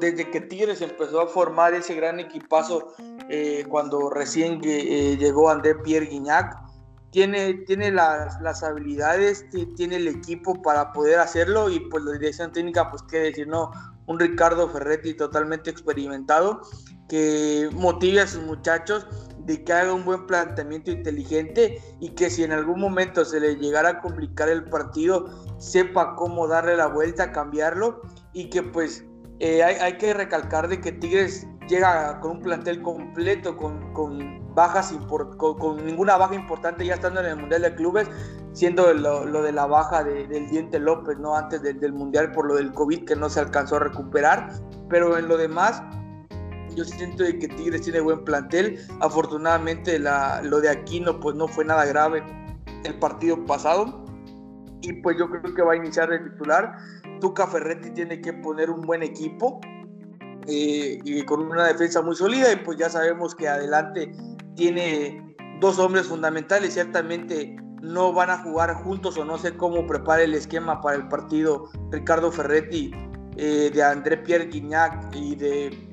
desde 0.00 0.30
que 0.30 0.40
Tigres 0.40 0.80
empezó 0.80 1.20
a 1.20 1.26
formar 1.26 1.74
ese 1.74 1.94
gran 1.94 2.18
equipazo 2.18 2.94
eh, 3.32 3.64
cuando 3.68 4.10
recién 4.10 4.60
eh, 4.64 5.16
llegó 5.16 5.50
André 5.50 5.76
Pierre 5.76 6.06
Guignac. 6.06 6.58
Tiene, 7.12 7.54
tiene 7.66 7.90
las, 7.90 8.40
las, 8.40 8.62
habilidades, 8.62 9.44
tiene 9.76 9.96
el 9.96 10.06
equipo 10.06 10.60
para 10.62 10.92
poder 10.92 11.18
hacerlo 11.18 11.68
y 11.68 11.80
pues 11.90 12.04
la 12.04 12.12
dirección 12.12 12.52
técnica, 12.52 12.88
pues 12.90 13.02
qué 13.02 13.18
decir, 13.18 13.48
no, 13.48 13.72
un 14.06 14.18
Ricardo 14.18 14.68
Ferretti 14.68 15.14
totalmente 15.14 15.70
experimentado 15.70 16.60
que 17.08 17.68
motive 17.72 18.20
a 18.20 18.26
sus 18.26 18.42
muchachos 18.42 19.06
de 19.38 19.64
que 19.64 19.72
haga 19.72 19.92
un 19.92 20.04
buen 20.04 20.26
planteamiento 20.26 20.92
inteligente 20.92 21.82
y 21.98 22.10
que 22.10 22.30
si 22.30 22.44
en 22.44 22.52
algún 22.52 22.80
momento 22.80 23.24
se 23.24 23.40
le 23.40 23.56
llegara 23.56 23.88
a 23.88 24.00
complicar 24.00 24.48
el 24.48 24.64
partido, 24.64 25.28
sepa 25.58 26.14
cómo 26.14 26.46
darle 26.46 26.76
la 26.76 26.86
vuelta, 26.86 27.32
cambiarlo 27.32 28.00
y 28.32 28.48
que 28.50 28.62
pues 28.62 29.04
eh, 29.40 29.62
hay, 29.62 29.96
que 29.96 30.12
recalcar 30.12 30.68
de 30.68 30.80
que 30.80 30.92
Tigres 30.92 31.46
llega 31.70 32.20
con 32.20 32.32
un 32.32 32.40
plantel 32.40 32.82
completo, 32.82 33.56
con, 33.56 33.94
con 33.94 34.54
bajas, 34.54 34.92
con, 35.38 35.86
ninguna 35.86 36.16
baja 36.16 36.34
importante 36.34 36.84
ya 36.84 36.94
estando 36.94 37.20
en 37.20 37.26
el 37.26 37.36
Mundial 37.36 37.62
de 37.62 37.74
Clubes, 37.74 38.08
siendo 38.52 38.92
lo, 38.92 39.42
de 39.42 39.52
la 39.52 39.66
baja 39.66 40.02
del 40.04 40.50
Diente 40.50 40.78
López, 40.78 41.18
¿no? 41.18 41.36
Antes 41.36 41.62
del 41.62 41.92
Mundial 41.92 42.32
por 42.32 42.46
lo 42.46 42.56
del 42.56 42.72
COVID 42.72 43.04
que 43.04 43.16
no 43.16 43.30
se 43.30 43.40
alcanzó 43.40 43.76
a 43.76 43.80
recuperar, 43.80 44.50
pero 44.88 45.16
en 45.16 45.28
lo 45.28 45.36
demás 45.36 45.82
yo 46.74 46.84
siento 46.84 47.22
de 47.22 47.38
que 47.38 47.48
Tigres 47.48 47.82
tiene 47.82 48.00
buen 48.00 48.24
plantel. 48.24 48.78
Afortunadamente 49.00 49.98
la, 49.98 50.42
lo 50.42 50.60
de 50.60 50.68
Aquino 50.68 51.20
pues 51.20 51.36
no 51.36 51.48
fue 51.48 51.64
nada 51.64 51.84
grave 51.86 52.22
el 52.84 52.98
partido 52.98 53.44
pasado. 53.44 54.04
Y 54.82 54.94
pues 54.94 55.18
yo 55.18 55.28
creo 55.28 55.54
que 55.54 55.62
va 55.62 55.74
a 55.74 55.76
iniciar 55.76 56.12
el 56.12 56.30
titular. 56.32 56.76
Tuca 57.20 57.46
Ferretti 57.46 57.90
tiene 57.90 58.20
que 58.20 58.32
poner 58.32 58.70
un 58.70 58.80
buen 58.82 59.02
equipo 59.02 59.60
eh, 60.46 60.98
y 61.04 61.22
con 61.24 61.42
una 61.42 61.66
defensa 61.66 62.02
muy 62.02 62.16
sólida. 62.16 62.52
Y 62.52 62.56
pues 62.56 62.78
ya 62.78 62.88
sabemos 62.88 63.34
que 63.34 63.48
adelante 63.48 64.12
tiene 64.56 65.34
dos 65.60 65.78
hombres 65.78 66.06
fundamentales. 66.06 66.74
Ciertamente 66.74 67.56
no 67.82 68.12
van 68.12 68.30
a 68.30 68.38
jugar 68.38 68.74
juntos 68.74 69.16
o 69.16 69.24
no 69.24 69.38
sé 69.38 69.56
cómo 69.56 69.86
prepara 69.86 70.22
el 70.22 70.34
esquema 70.34 70.80
para 70.80 70.96
el 70.96 71.08
partido 71.08 71.70
Ricardo 71.90 72.30
Ferretti, 72.30 72.92
eh, 73.36 73.70
de 73.72 73.82
André 73.82 74.18
Pierre 74.18 74.46
Guignac 74.46 75.14
y 75.14 75.34
de 75.34 75.89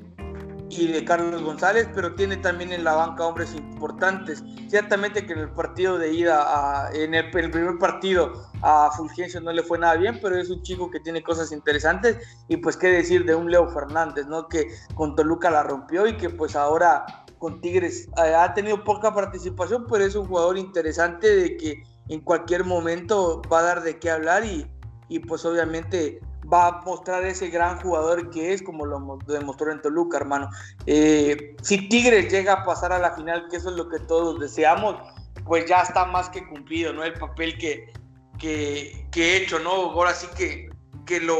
y 0.70 0.88
de 0.88 1.04
Carlos 1.04 1.42
González, 1.42 1.88
pero 1.94 2.14
tiene 2.14 2.36
también 2.36 2.72
en 2.72 2.84
la 2.84 2.94
banca 2.94 3.26
hombres 3.26 3.54
importantes. 3.54 4.44
Ciertamente 4.68 5.26
que 5.26 5.32
en 5.32 5.40
el 5.40 5.50
partido 5.50 5.98
de 5.98 6.12
ida, 6.12 6.90
en, 6.92 7.14
el, 7.14 7.30
primer 7.30 7.78
partido 7.78 8.32
a 8.62 8.90
Fulgencio 8.96 9.40
no 9.40 9.52
le 9.52 9.62
fue 9.62 9.78
nada 9.78 9.96
bien, 9.96 10.18
pero 10.20 10.36
es 10.36 10.50
un 10.50 10.62
chico 10.62 10.90
que 10.90 11.00
tiene 11.00 11.22
cosas 11.22 11.52
interesantes 11.52 12.18
y 12.48 12.58
pues 12.58 12.76
qué 12.76 12.88
decir 12.88 13.24
de 13.24 13.34
un 13.34 13.50
Leo 13.50 13.68
Fernández, 13.68 14.26
¿no? 14.26 14.48
Que 14.48 14.68
con 14.94 15.14
Toluca 15.14 15.50
la 15.50 15.62
rompió 15.62 16.06
y 16.06 16.16
que 16.16 16.28
pues 16.28 16.54
ahora 16.54 17.06
con 17.38 17.60
Tigres 17.60 18.08
eh, 18.22 18.34
ha 18.34 18.52
tenido 18.52 18.84
poca 18.84 19.14
participación, 19.14 19.86
pero 19.90 20.04
es 20.04 20.14
un 20.14 20.26
jugador 20.26 20.58
interesante 20.58 21.34
de 21.34 21.56
que 21.56 21.82
en 22.08 22.20
cualquier 22.20 22.64
momento 22.64 23.40
va 23.50 23.60
a 23.60 23.62
dar 23.62 23.82
de 23.82 23.98
qué 23.98 24.10
hablar 24.10 24.44
y, 24.44 24.66
y 25.08 25.20
pues 25.20 25.44
obviamente 25.44 26.20
va 26.52 26.68
a 26.68 26.80
mostrar 26.82 27.24
ese 27.24 27.48
gran 27.48 27.80
jugador 27.80 28.30
que 28.30 28.52
es, 28.52 28.62
como 28.62 28.86
lo 28.86 29.18
demostró 29.26 29.70
en 29.70 29.82
Toluca, 29.82 30.16
hermano. 30.16 30.48
Eh, 30.86 31.56
si 31.62 31.88
Tigres 31.88 32.32
llega 32.32 32.54
a 32.54 32.64
pasar 32.64 32.92
a 32.92 32.98
la 32.98 33.12
final, 33.12 33.46
que 33.50 33.56
eso 33.56 33.70
es 33.70 33.76
lo 33.76 33.88
que 33.88 33.98
todos 34.00 34.40
deseamos, 34.40 34.96
pues 35.44 35.66
ya 35.66 35.82
está 35.82 36.04
más 36.06 36.28
que 36.28 36.46
cumplido, 36.46 36.92
¿no? 36.92 37.04
El 37.04 37.14
papel 37.14 37.58
que, 37.58 37.92
que, 38.38 39.08
he 39.14 39.36
hecho, 39.36 39.58
¿no? 39.58 39.70
Ahora 39.70 40.14
sí 40.14 40.26
que, 40.36 40.70
que, 41.06 41.20
lo, 41.20 41.36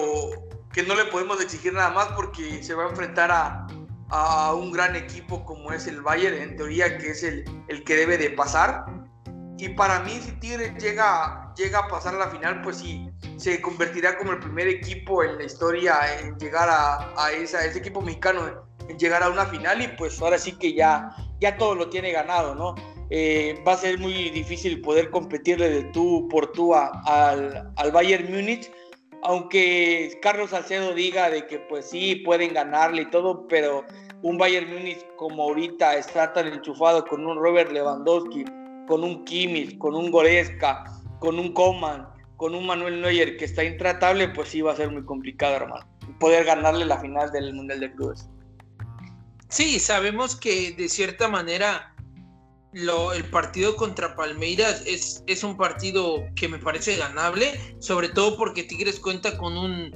que 0.73 0.83
no 0.83 0.95
le 0.95 1.05
podemos 1.07 1.41
exigir 1.41 1.73
nada 1.73 1.91
más 1.91 2.09
porque 2.09 2.63
se 2.63 2.75
va 2.75 2.85
a 2.85 2.89
enfrentar 2.91 3.31
a, 3.31 3.67
a 4.11 4.55
un 4.55 4.73
gran 4.73 4.97
equipo 4.97 5.45
como 5.45 5.73
es 5.73 5.87
el 5.87 6.03
Bayern, 6.03 6.37
en 6.37 6.57
teoría 6.57 6.99
que 6.99 7.11
es 7.11 7.23
el, 7.23 7.45
el 7.69 7.85
que 7.85 7.97
debe 7.97 8.19
de 8.19 8.31
pasar. 8.31 8.87
Y 9.59 9.71
para 9.71 10.01
mí, 10.01 10.21
si 10.23 10.33
Tigres 10.33 10.81
llega, 10.83 11.53
llega 11.57 11.81
a 11.81 11.89
pasar 11.89 12.15
a 12.15 12.19
la 12.19 12.29
final, 12.29 12.63
pues 12.63 12.77
sí, 12.77 13.08
se 13.39 13.61
convertirá 13.63 14.19
como 14.19 14.33
el 14.33 14.41
primer 14.41 14.67
equipo 14.67 15.23
en 15.23 15.39
la 15.39 15.45
historia 15.45 15.95
en 16.21 16.37
llegar 16.39 16.69
a, 16.71 17.33
esa, 17.33 17.65
ese 17.65 17.79
equipo 17.79 18.01
mexicano, 18.01 18.67
en 18.89 18.99
llegar 18.99 19.23
a 19.23 19.31
una 19.31 19.47
final. 19.47 19.81
Y 19.81 19.89
pues 19.97 20.21
ahora 20.21 20.39
sí 20.39 20.53
que 20.53 20.75
ya, 20.75 21.15
ya 21.41 21.57
todo 21.57 21.75
lo 21.77 21.89
tiene 21.89 22.11
ganado, 22.11 22.55
¿no? 22.55 22.75
Eh, 23.11 23.63
va 23.67 23.73
a 23.73 23.77
ser 23.77 23.99
muy 23.99 24.31
difícil 24.31 24.81
poder 24.81 25.11
competirle 25.11 25.71
de 25.71 25.85
tú 25.93 26.29
por 26.29 26.53
tú 26.53 26.75
al, 26.75 27.73
al 27.77 27.93
Bayern 27.93 28.31
Múnich. 28.31 28.71
Aunque 29.23 30.19
Carlos 30.21 30.51
Salcedo 30.51 30.93
diga 30.95 31.31
de 31.31 31.47
que 31.47 31.59
pues 31.61 31.91
sí, 31.91 32.17
pueden 32.17 32.55
ganarle 32.55 33.03
y 33.03 33.11
todo, 33.11 33.47
pero 33.47 33.85
un 34.23 34.37
Bayern 34.37 34.73
Múnich 34.73 35.05
como 35.17 35.45
ahorita 35.45 35.97
está 35.97 36.33
tan 36.33 36.49
enchufado 36.49 37.05
con 37.05 37.25
un 37.25 37.37
Robert 37.37 37.71
Lewandowski, 37.71 38.45
con 38.89 39.05
un 39.05 39.25
Kimmich, 39.25 39.79
con 39.79 39.95
un 39.95 40.11
Goretzka, 40.11 40.85
con 41.21 41.39
un 41.39 41.53
Coman, 41.53 42.07
con 42.39 42.55
un 42.55 42.67
Manuel 42.67 43.03
Neuer 43.03 43.37
que 43.37 43.45
está 43.45 43.65
intratable, 43.65 44.29
pues 44.29 44.51
sí 44.51 44.63
va 44.63 44.73
a 44.73 44.77
ser 44.77 44.91
muy 44.91 45.05
complicado, 45.05 45.57
hermano, 45.57 45.85
poder 46.21 46.45
ganarle 46.45 46.87
la 46.87 47.01
final 47.01 47.33
del 47.33 47.53
Mundial 47.53 47.81
de 47.81 47.93
Clubes. 47.93 48.29
Sí, 49.49 49.81
sabemos 49.81 50.37
que 50.37 50.73
de 50.73 50.89
cierta 50.89 51.27
manera 51.27 51.95
el 52.73 53.25
partido 53.31 53.75
contra 53.75 54.15
Palmeiras 54.15 54.85
es, 54.87 55.25
es 55.27 55.43
un 55.43 55.57
partido 55.57 56.23
que 56.37 56.49
me 56.49 56.59
parece 56.59 56.97
ganable, 56.97 57.61
sobre 57.81 58.09
todo 58.09 58.37
porque 58.37 58.63
Tigres 58.63 59.01
cuenta 59.01 59.37
con 59.37 59.59
un, 59.59 59.93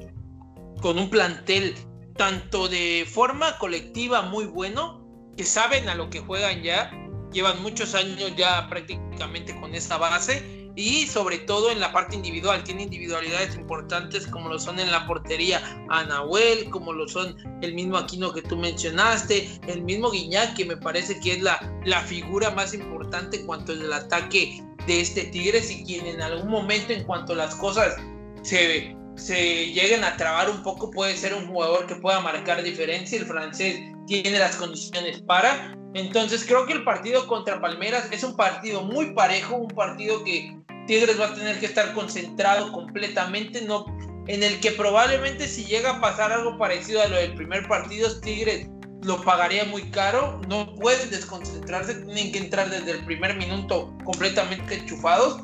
con 0.80 0.98
un 0.98 1.08
plantel 1.10 1.76
tanto 2.16 2.66
de 2.66 3.06
forma 3.08 3.56
colectiva 3.58 4.22
muy 4.22 4.46
bueno, 4.46 5.06
que 5.36 5.44
saben 5.44 5.88
a 5.88 5.94
lo 5.94 6.10
que 6.10 6.18
juegan 6.18 6.60
ya, 6.64 6.90
llevan 7.30 7.62
muchos 7.62 7.94
años 7.94 8.34
ya 8.36 8.66
prácticamente 8.68 9.54
con 9.60 9.76
esta 9.76 9.96
base 9.96 10.61
y 10.76 11.06
sobre 11.06 11.38
todo 11.38 11.70
en 11.70 11.80
la 11.80 11.92
parte 11.92 12.16
individual. 12.16 12.64
Tiene 12.64 12.84
individualidades 12.84 13.54
importantes 13.56 14.26
como 14.26 14.48
lo 14.48 14.58
son 14.58 14.78
en 14.78 14.90
la 14.90 15.06
portería 15.06 15.60
Anahuel, 15.88 16.70
como 16.70 16.92
lo 16.92 17.08
son 17.08 17.36
el 17.62 17.74
mismo 17.74 17.96
Aquino 17.96 18.32
que 18.32 18.42
tú 18.42 18.56
mencionaste, 18.56 19.48
el 19.66 19.82
mismo 19.82 20.10
Guiñac 20.10 20.54
que 20.54 20.64
me 20.64 20.76
parece 20.76 21.18
que 21.20 21.34
es 21.34 21.42
la, 21.42 21.60
la 21.84 22.00
figura 22.00 22.50
más 22.50 22.74
importante 22.74 23.38
en 23.38 23.46
cuanto 23.46 23.72
al 23.72 23.92
ataque 23.92 24.62
de 24.86 25.00
este 25.00 25.24
Tigres 25.24 25.70
y 25.70 25.84
quien 25.84 26.06
en 26.06 26.20
algún 26.20 26.50
momento 26.50 26.92
en 26.92 27.04
cuanto 27.04 27.34
las 27.34 27.54
cosas 27.54 27.96
se, 28.42 28.96
se 29.16 29.72
lleguen 29.72 30.04
a 30.04 30.16
trabar 30.16 30.50
un 30.50 30.62
poco 30.62 30.90
puede 30.90 31.16
ser 31.16 31.34
un 31.34 31.46
jugador 31.46 31.86
que 31.86 31.96
pueda 31.96 32.20
marcar 32.20 32.62
diferencia. 32.62 33.18
El 33.18 33.26
francés 33.26 33.80
tiene 34.06 34.38
las 34.38 34.56
condiciones 34.56 35.22
para. 35.22 35.74
Entonces 35.94 36.44
creo 36.46 36.66
que 36.66 36.72
el 36.72 36.84
partido 36.84 37.26
contra 37.26 37.60
Palmeras 37.60 38.08
es 38.10 38.24
un 38.24 38.36
partido 38.36 38.82
muy 38.82 39.12
parejo, 39.14 39.56
un 39.56 39.68
partido 39.68 40.24
que 40.24 40.56
Tigres 40.86 41.20
va 41.20 41.26
a 41.26 41.34
tener 41.34 41.60
que 41.60 41.66
estar 41.66 41.92
concentrado 41.92 42.72
completamente, 42.72 43.62
no, 43.62 43.84
en 44.26 44.42
el 44.42 44.58
que 44.60 44.72
probablemente 44.72 45.46
si 45.46 45.64
llega 45.64 45.90
a 45.90 46.00
pasar 46.00 46.32
algo 46.32 46.56
parecido 46.58 47.02
a 47.02 47.08
lo 47.08 47.16
del 47.16 47.34
primer 47.34 47.68
partido, 47.68 48.20
Tigres 48.20 48.68
lo 49.02 49.20
pagaría 49.22 49.64
muy 49.64 49.90
caro, 49.90 50.40
no 50.48 50.74
pueden 50.76 51.10
desconcentrarse, 51.10 51.94
tienen 51.94 52.32
que 52.32 52.38
entrar 52.38 52.70
desde 52.70 52.92
el 52.92 53.04
primer 53.04 53.36
minuto 53.36 53.94
completamente 54.04 54.76
enchufados 54.76 55.42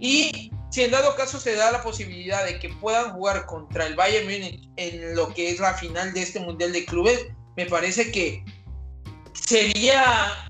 y 0.00 0.50
si 0.70 0.82
en 0.82 0.90
dado 0.90 1.14
caso 1.16 1.38
se 1.38 1.54
da 1.54 1.70
la 1.70 1.82
posibilidad 1.82 2.44
de 2.44 2.58
que 2.58 2.68
puedan 2.68 3.12
jugar 3.12 3.46
contra 3.46 3.86
el 3.86 3.94
Bayern 3.94 4.26
Múnich 4.26 4.68
en 4.76 5.14
lo 5.14 5.32
que 5.32 5.50
es 5.50 5.60
la 5.60 5.74
final 5.74 6.12
de 6.12 6.22
este 6.22 6.40
Mundial 6.40 6.72
de 6.72 6.84
Clubes, 6.84 7.26
me 7.56 7.66
parece 7.66 8.10
que 8.10 8.44
sería 9.32 10.02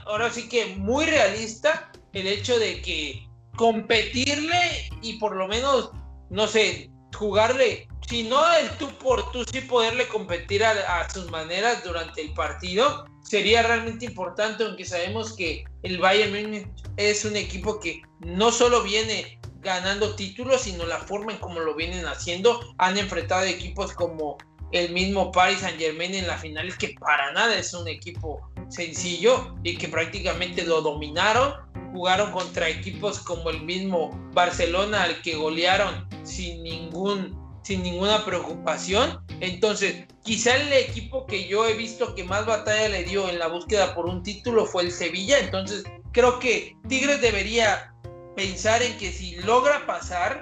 ahora 0.07 0.31
sí 0.31 0.49
que 0.49 0.77
muy 0.77 1.07
realista 1.07 1.93
el 2.13 2.27
hecho 2.27 2.59
de 2.59 2.81
que 2.81 3.29
competirle 3.57 4.91
y 5.03 5.19
por 5.19 5.37
lo 5.37 5.49
menos, 5.49 5.91
no 6.31 6.47
sé, 6.47 6.91
jugarle, 7.15 7.89
si 8.09 8.23
no 8.23 8.41
el 8.57 8.71
tú 8.79 8.89
por 8.99 9.31
tú, 9.33 9.45
sí 9.45 9.61
poderle 9.63 10.07
competir 10.09 10.65
a, 10.65 11.11
sus 11.11 11.31
maneras 11.31 11.83
durante 11.85 12.23
el 12.23 12.33
partido, 12.35 13.07
sería 13.23 13.63
realmente 13.63 14.05
importante, 14.05 14.65
aunque 14.65 14.85
sabemos 14.85 15.33
que 15.35 15.65
el 15.83 15.99
Bayern 15.99 16.33
Munich 16.33 16.69
es 16.97 17.25
un 17.25 17.37
equipo 17.37 17.81
que 17.81 18.03
no 18.21 18.53
solo 18.53 18.83
viene 18.83 19.41
ganando 19.67 20.15
títulos, 20.15 20.63
sino 20.63 20.87
la 20.87 20.99
forma 20.99 21.33
en 21.33 21.39
cómo 21.39 21.61
lo 21.61 21.75
vienen 21.75 22.07
haciendo. 22.07 22.75
Han 22.79 22.97
enfrentado 22.97 23.45
equipos 23.45 23.93
como 23.93 24.39
el 24.73 24.93
mismo 24.93 25.33
Paris 25.33 25.59
Saint 25.59 25.79
Germain 25.79 26.15
en 26.15 26.27
la 26.27 26.39
final, 26.39 26.77
que 26.79 26.95
para 26.99 27.33
nada 27.33 27.59
es 27.59 27.75
un 27.75 27.87
equipo 27.89 28.49
sencillo 28.69 29.55
y 29.63 29.77
que 29.77 29.89
prácticamente 29.89 30.65
lo 30.65 30.81
dominaron 30.81 31.55
jugaron 31.93 32.31
contra 32.31 32.69
equipos 32.69 33.21
como 33.21 33.49
el 33.49 33.63
mismo 33.63 34.11
Barcelona 34.33 35.05
al 35.05 35.23
que 35.23 35.35
golearon 35.35 36.07
sin 36.25 36.63
ningún 36.63 37.35
sin 37.63 37.83
ninguna 37.83 38.25
preocupación. 38.25 39.19
Entonces, 39.41 40.05
quizá 40.23 40.57
el 40.57 40.73
equipo 40.73 41.27
que 41.27 41.49
yo 41.49 41.67
he 41.67 41.75
visto 41.75 42.15
que 42.15 42.23
más 42.23 42.47
batalla 42.47 42.89
le 42.89 43.03
dio 43.03 43.29
en 43.29 43.41
la 43.41 43.49
búsqueda 43.49 43.93
por 43.95 44.07
un 44.07 44.23
título 44.23 44.67
fue 44.67 44.85
el 44.85 44.93
Sevilla. 44.93 45.41
Entonces, 45.41 45.83
creo 46.13 46.39
que 46.39 46.77
Tigres 46.87 47.21
debería 47.21 47.93
pensar 48.37 48.83
en 48.83 48.97
que 48.99 49.11
si 49.11 49.37
logra 49.37 49.87
pasar, 49.87 50.41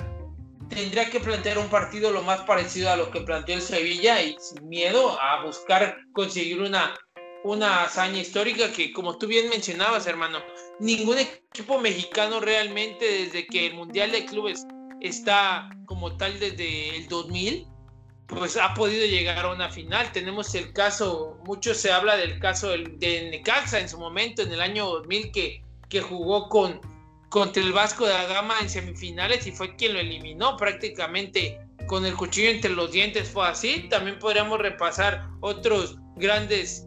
tendría 0.68 1.08
que 1.08 1.20
plantear 1.20 1.58
un 1.58 1.68
partido 1.68 2.10
lo 2.10 2.22
más 2.22 2.40
parecido 2.42 2.90
a 2.90 2.96
lo 2.96 3.10
que 3.10 3.20
planteó 3.20 3.54
el 3.54 3.62
Sevilla 3.62 4.20
y 4.22 4.36
sin 4.38 4.68
miedo 4.68 5.18
a 5.20 5.44
buscar 5.44 5.96
conseguir 6.12 6.60
una 6.60 6.94
una 7.44 7.84
hazaña 7.84 8.20
histórica 8.20 8.72
que, 8.72 8.92
como 8.92 9.18
tú 9.18 9.26
bien 9.26 9.50
mencionabas, 9.50 10.06
hermano, 10.06 10.38
ningún 10.80 11.18
equipo 11.18 11.78
mexicano 11.78 12.40
realmente 12.40 13.04
desde 13.04 13.46
que 13.46 13.66
el 13.66 13.74
Mundial 13.74 14.10
de 14.12 14.24
Clubes 14.24 14.66
está 15.00 15.68
como 15.84 16.16
tal 16.16 16.40
desde 16.40 16.96
el 16.96 17.06
2000, 17.06 17.66
pues 18.26 18.56
ha 18.56 18.72
podido 18.72 19.04
llegar 19.04 19.44
a 19.44 19.52
una 19.52 19.70
final. 19.70 20.10
Tenemos 20.12 20.54
el 20.54 20.72
caso, 20.72 21.38
mucho 21.44 21.74
se 21.74 21.92
habla 21.92 22.16
del 22.16 22.40
caso 22.40 22.70
de 22.70 23.28
Necaxa 23.30 23.78
en 23.78 23.90
su 23.90 23.98
momento, 23.98 24.40
en 24.40 24.50
el 24.50 24.62
año 24.62 24.86
2000, 24.86 25.30
que, 25.30 25.62
que 25.90 26.00
jugó 26.00 26.48
con, 26.48 26.80
contra 27.34 27.60
el 27.64 27.72
Vasco 27.72 28.06
de 28.06 28.14
la 28.14 28.26
Gama 28.26 28.54
en 28.60 28.70
semifinales 28.70 29.44
y 29.48 29.50
fue 29.50 29.74
quien 29.74 29.94
lo 29.94 29.98
eliminó 29.98 30.56
prácticamente 30.56 31.60
con 31.88 32.06
el 32.06 32.14
cuchillo 32.14 32.48
entre 32.48 32.70
los 32.70 32.92
dientes. 32.92 33.28
Fue 33.28 33.44
así. 33.48 33.88
También 33.90 34.20
podríamos 34.20 34.60
repasar 34.60 35.26
otros 35.40 35.98
grandes 36.14 36.86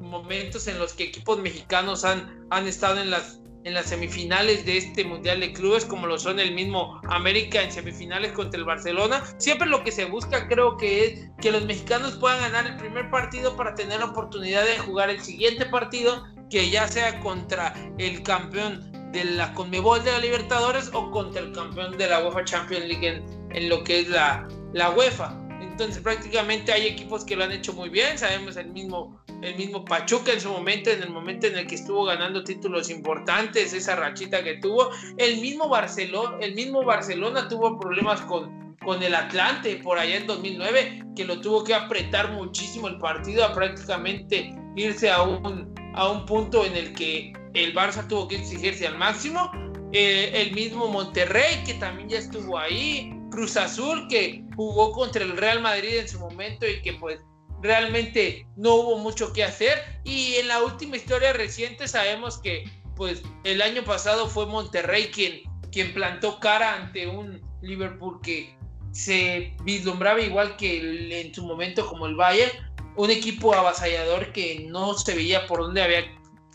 momentos 0.00 0.66
en 0.66 0.80
los 0.80 0.92
que 0.92 1.04
equipos 1.04 1.38
mexicanos 1.38 2.04
han, 2.04 2.48
han 2.50 2.66
estado 2.66 3.00
en 3.00 3.12
las, 3.12 3.40
en 3.62 3.74
las 3.74 3.86
semifinales 3.86 4.66
de 4.66 4.78
este 4.78 5.04
Mundial 5.04 5.38
de 5.38 5.52
Clubes, 5.52 5.84
como 5.84 6.08
lo 6.08 6.18
son 6.18 6.40
el 6.40 6.52
mismo 6.52 7.00
América 7.08 7.62
en 7.62 7.70
semifinales 7.70 8.32
contra 8.32 8.58
el 8.58 8.64
Barcelona. 8.64 9.22
Siempre 9.38 9.68
lo 9.68 9.84
que 9.84 9.92
se 9.92 10.06
busca 10.06 10.48
creo 10.48 10.76
que 10.78 11.04
es 11.04 11.30
que 11.40 11.52
los 11.52 11.64
mexicanos 11.64 12.16
puedan 12.16 12.40
ganar 12.40 12.66
el 12.66 12.76
primer 12.76 13.08
partido 13.08 13.56
para 13.56 13.76
tener 13.76 14.00
la 14.00 14.06
oportunidad 14.06 14.64
de 14.64 14.78
jugar 14.78 15.10
el 15.10 15.20
siguiente 15.20 15.64
partido, 15.66 16.24
que 16.50 16.70
ya 16.70 16.88
sea 16.88 17.20
contra 17.20 17.72
el 17.98 18.24
campeón 18.24 18.95
de 19.12 19.24
la 19.24 19.52
Conmebol 19.54 20.02
de 20.04 20.12
la 20.12 20.18
Libertadores 20.18 20.90
o 20.92 21.10
contra 21.10 21.42
el 21.42 21.52
campeón 21.52 21.96
de 21.96 22.08
la 22.08 22.24
UEFA 22.24 22.44
Champions 22.44 22.86
League 22.86 23.06
en, 23.06 23.24
en 23.50 23.68
lo 23.68 23.82
que 23.84 24.00
es 24.00 24.08
la, 24.08 24.46
la 24.72 24.90
UEFA. 24.90 25.34
Entonces 25.60 26.02
prácticamente 26.02 26.72
hay 26.72 26.86
equipos 26.86 27.24
que 27.24 27.36
lo 27.36 27.44
han 27.44 27.52
hecho 27.52 27.72
muy 27.72 27.88
bien, 27.88 28.18
sabemos 28.18 28.56
el 28.56 28.68
mismo 28.72 29.20
el 29.42 29.56
mismo 29.56 29.84
Pachuca 29.84 30.32
en 30.32 30.40
su 30.40 30.50
momento, 30.50 30.90
en 30.90 31.02
el 31.02 31.10
momento 31.10 31.46
en 31.46 31.56
el 31.58 31.66
que 31.66 31.74
estuvo 31.74 32.04
ganando 32.04 32.42
títulos 32.42 32.90
importantes, 32.90 33.72
esa 33.72 33.96
rachita 33.96 34.42
que 34.42 34.54
tuvo, 34.54 34.90
el 35.18 35.40
mismo 35.40 35.68
Barcelona, 35.68 36.38
el 36.40 36.54
mismo 36.54 36.84
Barcelona 36.84 37.48
tuvo 37.48 37.78
problemas 37.78 38.20
con, 38.22 38.76
con 38.84 39.02
el 39.02 39.14
Atlante 39.14 39.76
por 39.76 39.98
allá 39.98 40.16
en 40.16 40.26
2009, 40.26 41.04
que 41.14 41.24
lo 41.24 41.40
tuvo 41.40 41.64
que 41.64 41.74
apretar 41.74 42.32
muchísimo 42.32 42.88
el 42.88 42.98
partido 42.98 43.44
a 43.44 43.52
prácticamente 43.52 44.54
irse 44.74 45.10
a 45.10 45.22
un, 45.22 45.74
a 45.94 46.08
un 46.08 46.26
punto 46.26 46.64
en 46.64 46.76
el 46.76 46.94
que 46.94 47.32
el 47.56 47.74
Barça 47.74 48.06
tuvo 48.06 48.28
que 48.28 48.36
exigirse 48.36 48.86
al 48.86 48.98
máximo. 48.98 49.50
Eh, 49.92 50.30
el 50.34 50.52
mismo 50.52 50.88
Monterrey, 50.88 51.62
que 51.64 51.74
también 51.74 52.08
ya 52.08 52.18
estuvo 52.18 52.58
ahí. 52.58 53.12
Cruz 53.30 53.56
Azul, 53.56 54.06
que 54.08 54.44
jugó 54.56 54.92
contra 54.92 55.22
el 55.22 55.36
Real 55.36 55.60
Madrid 55.60 55.98
en 55.98 56.08
su 56.08 56.18
momento 56.18 56.66
y 56.66 56.80
que 56.82 56.94
pues 56.94 57.20
realmente 57.62 58.46
no 58.56 58.74
hubo 58.74 58.98
mucho 58.98 59.32
que 59.32 59.44
hacer. 59.44 59.82
Y 60.04 60.34
en 60.36 60.48
la 60.48 60.62
última 60.62 60.96
historia 60.96 61.32
reciente 61.32 61.88
sabemos 61.88 62.38
que 62.38 62.64
pues 62.94 63.22
el 63.44 63.60
año 63.62 63.84
pasado 63.84 64.28
fue 64.28 64.46
Monterrey 64.46 65.10
quien, 65.12 65.42
quien 65.70 65.92
plantó 65.92 66.40
cara 66.40 66.74
ante 66.74 67.06
un 67.06 67.42
Liverpool 67.62 68.20
que 68.22 68.56
se 68.92 69.54
vislumbraba 69.64 70.20
igual 70.20 70.56
que 70.56 71.20
en 71.20 71.34
su 71.34 71.44
momento 71.44 71.86
como 71.86 72.06
el 72.06 72.16
Bayern, 72.16 72.50
un 72.96 73.10
equipo 73.10 73.52
avasallador 73.54 74.32
que 74.32 74.66
no 74.70 74.94
se 74.94 75.14
veía 75.14 75.46
por 75.46 75.60
dónde 75.60 75.82
había 75.82 76.06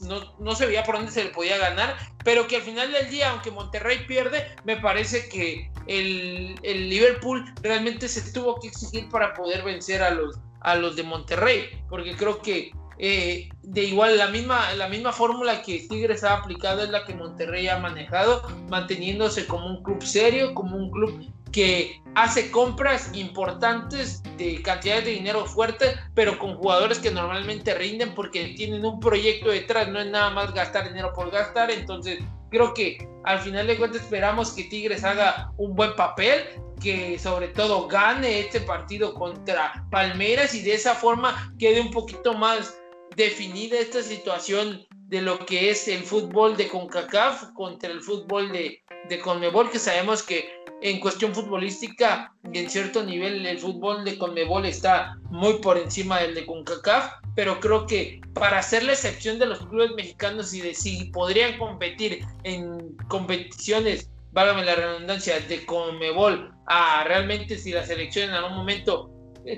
no, 0.01 0.33
no, 0.39 0.55
se 0.55 0.65
veía 0.65 0.83
por 0.83 0.95
dónde 0.95 1.11
se 1.11 1.23
le 1.23 1.29
podía 1.29 1.57
ganar, 1.57 1.97
pero 2.23 2.47
que 2.47 2.57
al 2.57 2.61
final 2.61 2.91
del 2.91 3.09
día, 3.09 3.31
aunque 3.31 3.51
Monterrey 3.51 4.05
pierde, 4.07 4.47
me 4.63 4.77
parece 4.77 5.29
que 5.29 5.71
el, 5.87 6.55
el 6.63 6.89
Liverpool 6.89 7.45
realmente 7.61 8.07
se 8.07 8.31
tuvo 8.31 8.59
que 8.59 8.67
exigir 8.67 9.09
para 9.09 9.33
poder 9.33 9.63
vencer 9.63 10.01
a 10.01 10.11
los, 10.11 10.39
a 10.61 10.75
los 10.75 10.95
de 10.95 11.03
Monterrey, 11.03 11.69
porque 11.89 12.15
creo 12.15 12.41
que 12.41 12.71
eh, 12.97 13.49
de 13.63 13.83
igual 13.83 14.17
la 14.17 14.27
misma, 14.27 14.73
la 14.73 14.87
misma 14.87 15.11
fórmula 15.11 15.61
que 15.61 15.85
Tigres 15.89 16.23
ha 16.23 16.35
aplicado 16.35 16.83
es 16.83 16.89
la 16.89 17.05
que 17.05 17.13
Monterrey 17.13 17.67
ha 17.67 17.77
manejado, 17.77 18.41
manteniéndose 18.69 19.45
como 19.45 19.67
un 19.67 19.83
club 19.83 20.01
serio, 20.01 20.53
como 20.53 20.75
un 20.75 20.89
club 20.89 21.31
que 21.51 22.01
hace 22.15 22.49
compras 22.49 23.11
importantes 23.13 24.23
de 24.37 24.61
cantidades 24.61 25.05
de 25.05 25.11
dinero 25.11 25.45
fuerte, 25.45 25.95
pero 26.15 26.39
con 26.39 26.55
jugadores 26.55 26.99
que 26.99 27.11
normalmente 27.11 27.73
rinden 27.73 28.13
porque 28.15 28.53
tienen 28.55 28.85
un 28.85 28.99
proyecto 28.99 29.49
detrás, 29.49 29.87
no 29.89 29.99
es 29.99 30.07
nada 30.09 30.29
más 30.31 30.53
gastar 30.53 30.87
dinero 30.87 31.13
por 31.13 31.29
gastar, 31.29 31.71
entonces 31.71 32.19
creo 32.49 32.73
que 32.73 33.07
al 33.23 33.39
final 33.39 33.67
de 33.67 33.77
cuentas 33.77 34.01
esperamos 34.01 34.51
que 34.51 34.63
Tigres 34.65 35.03
haga 35.03 35.51
un 35.57 35.75
buen 35.75 35.95
papel, 35.95 36.41
que 36.81 37.19
sobre 37.19 37.49
todo 37.49 37.87
gane 37.87 38.39
este 38.39 38.59
partido 38.61 39.13
contra 39.13 39.85
Palmeiras 39.91 40.55
y 40.55 40.61
de 40.61 40.73
esa 40.73 40.95
forma 40.95 41.53
quede 41.59 41.79
un 41.79 41.91
poquito 41.91 42.33
más 42.33 42.75
definida 43.15 43.77
esta 43.79 44.01
situación 44.01 44.85
de 45.07 45.21
lo 45.21 45.39
que 45.45 45.69
es 45.69 45.87
el 45.87 46.03
fútbol 46.03 46.55
de 46.55 46.67
CONCACAF 46.69 47.51
contra 47.53 47.91
el 47.91 48.01
fútbol 48.01 48.51
de, 48.51 48.81
de 49.09 49.19
CONMEBOL, 49.19 49.69
que 49.69 49.79
sabemos 49.79 50.23
que 50.23 50.49
en 50.81 50.99
cuestión 50.99 51.35
futbolística 51.35 52.33
y 52.51 52.57
en 52.59 52.69
cierto 52.69 53.03
nivel 53.03 53.45
el 53.45 53.59
fútbol 53.59 54.03
de 54.05 54.17
CONMEBOL 54.17 54.65
está 54.65 55.17
muy 55.29 55.55
por 55.55 55.77
encima 55.77 56.19
del 56.19 56.33
de 56.33 56.45
CONCACAF, 56.45 57.11
pero 57.35 57.59
creo 57.59 57.85
que 57.85 58.21
para 58.33 58.59
hacer 58.59 58.83
la 58.83 58.93
excepción 58.93 59.37
de 59.37 59.45
los 59.47 59.59
clubes 59.67 59.91
mexicanos 59.95 60.53
y 60.53 60.61
de 60.61 60.73
si 60.73 61.05
podrían 61.05 61.57
competir 61.57 62.25
en 62.43 62.95
competiciones 63.09 64.09
válgame 64.31 64.63
la 64.63 64.75
redundancia, 64.75 65.39
de 65.39 65.65
Conmebol 65.65 66.53
a 66.67 67.03
realmente 67.03 67.57
si 67.57 67.71
la 67.71 67.85
selección 67.85 68.29
en 68.29 68.35
algún 68.35 68.57
momento 68.57 69.09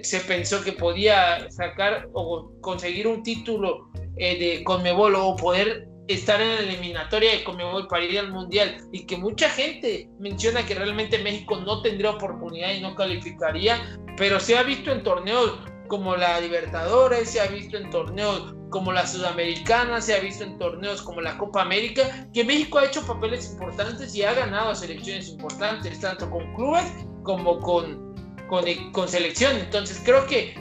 se 0.01 0.19
pensó 0.21 0.63
que 0.63 0.73
podía 0.73 1.49
sacar 1.51 2.07
o 2.13 2.51
conseguir 2.61 3.07
un 3.07 3.23
título 3.23 3.89
eh, 4.17 4.37
de 4.37 4.63
Conmebol 4.63 5.15
o 5.15 5.35
poder 5.35 5.87
estar 6.07 6.41
en 6.41 6.49
la 6.49 6.59
eliminatoria 6.59 7.31
de 7.31 7.43
Conmebol 7.43 7.87
para 7.87 8.03
ir 8.03 8.19
al 8.19 8.31
Mundial. 8.31 8.77
Y 8.91 9.05
que 9.05 9.17
mucha 9.17 9.49
gente 9.49 10.09
menciona 10.19 10.65
que 10.65 10.75
realmente 10.75 11.17
México 11.19 11.57
no 11.57 11.81
tendría 11.81 12.11
oportunidad 12.11 12.73
y 12.73 12.81
no 12.81 12.95
calificaría, 12.95 13.97
pero 14.17 14.39
se 14.39 14.57
ha 14.57 14.63
visto 14.63 14.91
en 14.91 15.03
torneos 15.03 15.59
como 15.87 16.15
la 16.15 16.39
Libertadores, 16.39 17.29
se 17.29 17.41
ha 17.41 17.47
visto 17.47 17.77
en 17.77 17.89
torneos 17.89 18.55
como 18.69 18.91
la 18.91 19.05
Sudamericana, 19.05 20.01
se 20.01 20.15
ha 20.15 20.19
visto 20.19 20.43
en 20.43 20.57
torneos 20.57 21.01
como 21.03 21.21
la 21.21 21.37
Copa 21.37 21.61
América, 21.61 22.27
que 22.33 22.43
México 22.43 22.79
ha 22.79 22.85
hecho 22.85 23.05
papeles 23.05 23.51
importantes 23.51 24.15
y 24.15 24.23
ha 24.23 24.33
ganado 24.33 24.73
selecciones 24.73 25.29
importantes, 25.29 25.99
tanto 25.99 26.27
con 26.31 26.51
clubes 26.55 26.91
como 27.21 27.59
con, 27.59 28.02
con, 28.53 28.91
con 28.91 29.09
selección. 29.09 29.57
Entonces 29.57 29.99
creo 30.05 30.27
que 30.27 30.53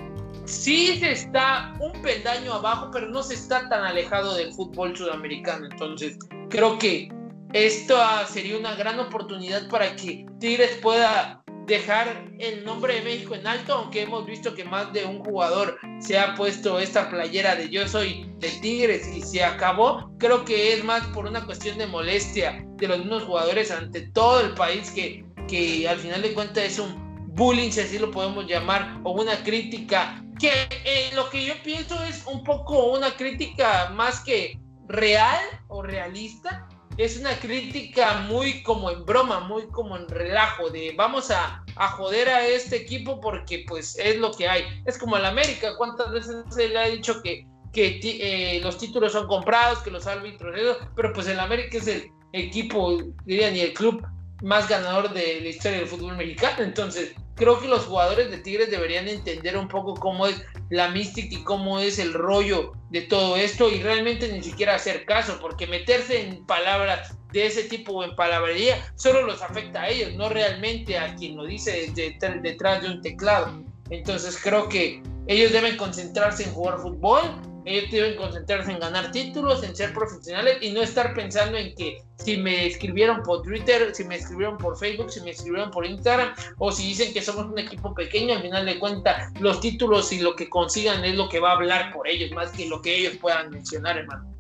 sí 0.47 0.99
se 0.99 1.13
está 1.13 1.75
un 1.79 1.93
peldaño 2.01 2.55
abajo, 2.55 2.89
pero 2.91 3.09
no 3.09 3.23
se 3.23 3.35
está 3.35 3.69
tan 3.69 3.85
alejado 3.85 4.35
del 4.35 4.51
fútbol 4.55 4.97
sudamericano. 4.97 5.67
Entonces, 5.71 6.19
creo 6.49 6.79
que 6.79 7.11
esto 7.53 7.99
sería 8.27 8.57
una 8.57 8.75
gran 8.77 8.99
oportunidad 8.99 9.69
para 9.69 9.95
que 9.95 10.25
Tigres 10.41 10.79
pueda 10.81 11.43
dejar 11.67 12.31
el 12.39 12.65
nombre 12.65 12.95
de 12.95 13.03
México 13.03 13.35
en 13.35 13.47
alto, 13.47 13.75
aunque 13.75 14.03
hemos 14.03 14.25
visto 14.25 14.55
que 14.55 14.65
más 14.65 14.91
de 14.95 15.05
un 15.05 15.23
jugador 15.23 15.79
se 16.01 16.19
ha 16.19 16.35
puesto 16.35 16.79
esta 16.79 17.11
playera 17.11 17.55
de 17.55 17.69
yo 17.69 17.87
soy 17.87 18.27
de 18.39 18.49
Tigres 18.63 19.07
y 19.15 19.21
se 19.21 19.45
acabó. 19.45 20.11
Creo 20.19 20.47
que 20.47 20.73
es 20.73 20.83
más 20.83 21.07
por 21.09 21.27
una 21.27 21.45
cuestión 21.45 21.77
de 21.77 21.87
molestia 21.87 22.65
de 22.77 22.89
los 22.89 23.01
mismos 23.01 23.25
jugadores 23.25 23.71
ante 23.71 24.01
todo 24.09 24.41
el 24.41 24.55
país 24.55 24.91
que, 24.91 25.25
que 25.47 25.87
al 25.87 25.99
final 25.99 26.23
de 26.23 26.33
cuentas 26.33 26.65
es 26.65 26.79
un 26.79 27.02
bullying, 27.35 27.71
si 27.71 27.81
así 27.81 27.99
lo 27.99 28.11
podemos 28.11 28.47
llamar, 28.47 29.01
o 29.05 29.13
una 29.13 29.43
crítica 29.43 30.23
que 30.39 30.51
eh, 30.85 31.11
lo 31.15 31.29
que 31.31 31.45
yo 31.45 31.55
pienso 31.63 32.03
es 32.05 32.25
un 32.27 32.43
poco 32.45 32.93
una 32.93 33.15
crítica 33.17 33.91
más 33.95 34.21
que 34.21 34.59
real 34.89 35.41
o 35.69 35.83
realista, 35.83 36.69
es 36.99 37.19
una 37.19 37.35
crítica 37.39 38.25
muy 38.29 38.63
como 38.63 38.91
en 38.91 39.05
broma, 39.05 39.41
muy 39.41 39.67
como 39.69 39.97
en 39.97 40.09
relajo, 40.09 40.69
de 40.71 40.95
vamos 40.97 41.31
a, 41.31 41.65
a 41.77 41.89
joder 41.89 42.29
a 42.29 42.47
este 42.47 42.77
equipo 42.77 43.21
porque 43.21 43.65
pues 43.67 43.97
es 43.99 44.19
lo 44.19 44.33
que 44.33 44.49
hay. 44.49 44.65
Es 44.85 44.99
como 44.99 45.17
el 45.17 45.25
América, 45.25 45.77
¿cuántas 45.79 46.11
veces 46.11 46.45
se 46.51 46.69
le 46.69 46.79
ha 46.79 46.89
dicho 46.89 47.23
que, 47.23 47.47
que 47.73 48.01
eh, 48.03 48.61
los 48.63 48.77
títulos 48.77 49.13
son 49.13 49.27
comprados, 49.27 49.79
que 49.79 49.91
los 49.91 50.07
árbitros, 50.07 50.55
pero 50.95 51.13
pues 51.13 51.27
el 51.29 51.41
América 51.41 51.79
es 51.79 51.87
el 51.87 52.11
equipo, 52.33 52.99
diría, 53.25 53.51
ni 53.51 53.61
el 53.61 53.73
club 53.73 54.07
más 54.43 54.69
ganador 54.69 55.13
de 55.13 55.41
la 55.41 55.49
historia 55.49 55.79
del 55.79 55.89
fútbol 55.89 56.17
mexicano, 56.17 56.63
entonces 56.63 57.15
creo 57.35 57.61
que 57.61 57.69
los 57.69 57.87
jugadores 57.87 58.31
de 58.31 58.39
Tigres 58.39 58.71
deberían 58.71 59.09
entender 59.09 59.57
un 59.57 59.69
poco 59.69 59.95
cómo 59.95 60.27
es 60.27 60.43
la 60.71 60.89
mística 60.89 61.35
y 61.35 61.45
cómo 61.45 61.79
es 61.79 61.99
el 61.99 62.13
rollo 62.13 62.73
de 62.91 63.03
todo 63.03 63.37
esto 63.37 63.71
y 63.71 63.83
realmente 63.83 64.31
ni 64.33 64.43
siquiera 64.43 64.75
hacer 64.75 65.05
caso, 65.07 65.39
porque 65.41 65.67
meterse 65.67 66.21
en 66.21 66.45
palabras 66.47 67.17
de 67.33 67.47
ese 67.47 67.65
tipo 67.65 67.93
o 67.93 68.05
en 68.05 68.15
palabrería 68.15 68.77
solo 68.97 69.23
los 69.23 69.43
afecta 69.43 69.83
a 69.83 69.89
ellos, 69.89 70.15
no 70.15 70.29
realmente 70.29 70.99
a 70.99 71.15
quien 71.15 71.37
lo 71.37 71.47
dice 71.47 71.93
detrás 71.95 72.83
de 72.83 72.91
un 72.91 73.01
teclado. 73.01 73.63
Entonces 73.91 74.39
creo 74.43 74.69
que 74.69 75.03
ellos 75.27 75.53
deben 75.53 75.77
concentrarse 75.77 76.45
en 76.45 76.51
jugar 76.51 76.79
fútbol 76.79 77.21
ellos 77.65 77.91
deben 77.91 78.17
concentrarse 78.17 78.73
en 78.73 78.81
ganar 78.81 79.11
títulos, 79.13 79.63
en 79.63 79.75
ser 79.75 79.93
profesionales 79.93 80.59
y 80.61 80.73
no 80.73 80.83
estar 80.83 81.15
pensando 81.15 81.57
en 81.59 81.75
que 81.75 82.03
si 82.17 82.37
me 82.37 82.67
escribieron 82.67 83.23
por 83.23 83.43
Twitter, 83.43 83.95
si 83.95 84.05
me 84.05 84.17
escribieron 84.17 84.59
por 84.59 84.79
Facebook, 84.79 85.11
si 85.11 85.21
me 85.21 85.31
escribieron 85.31 85.71
por 85.71 85.87
Instagram 85.87 86.35
o 86.59 86.73
si 86.73 86.89
dicen 86.89 87.13
que 87.13 87.23
somos 87.23 87.47
un 87.47 87.59
equipo 87.59 87.95
pequeño, 87.95 88.35
al 88.35 88.43
final 88.43 88.67
de 88.67 88.79
cuentas 88.79 89.33
los 89.41 89.61
títulos 89.61 90.13
y 90.13 90.21
lo 90.21 90.35
que 90.35 90.49
consigan 90.49 91.05
es 91.05 91.15
lo 91.15 91.29
que 91.29 91.41
va 91.41 91.51
a 91.51 91.57
hablar 91.57 91.93
por 91.93 92.09
ellos, 92.09 92.31
más 92.33 92.51
que 92.51 92.67
lo 92.67 92.83
que 92.83 92.97
ellos 92.97 93.17
puedan 93.21 93.51
mencionar, 93.51 93.99
hermano. 93.99 94.33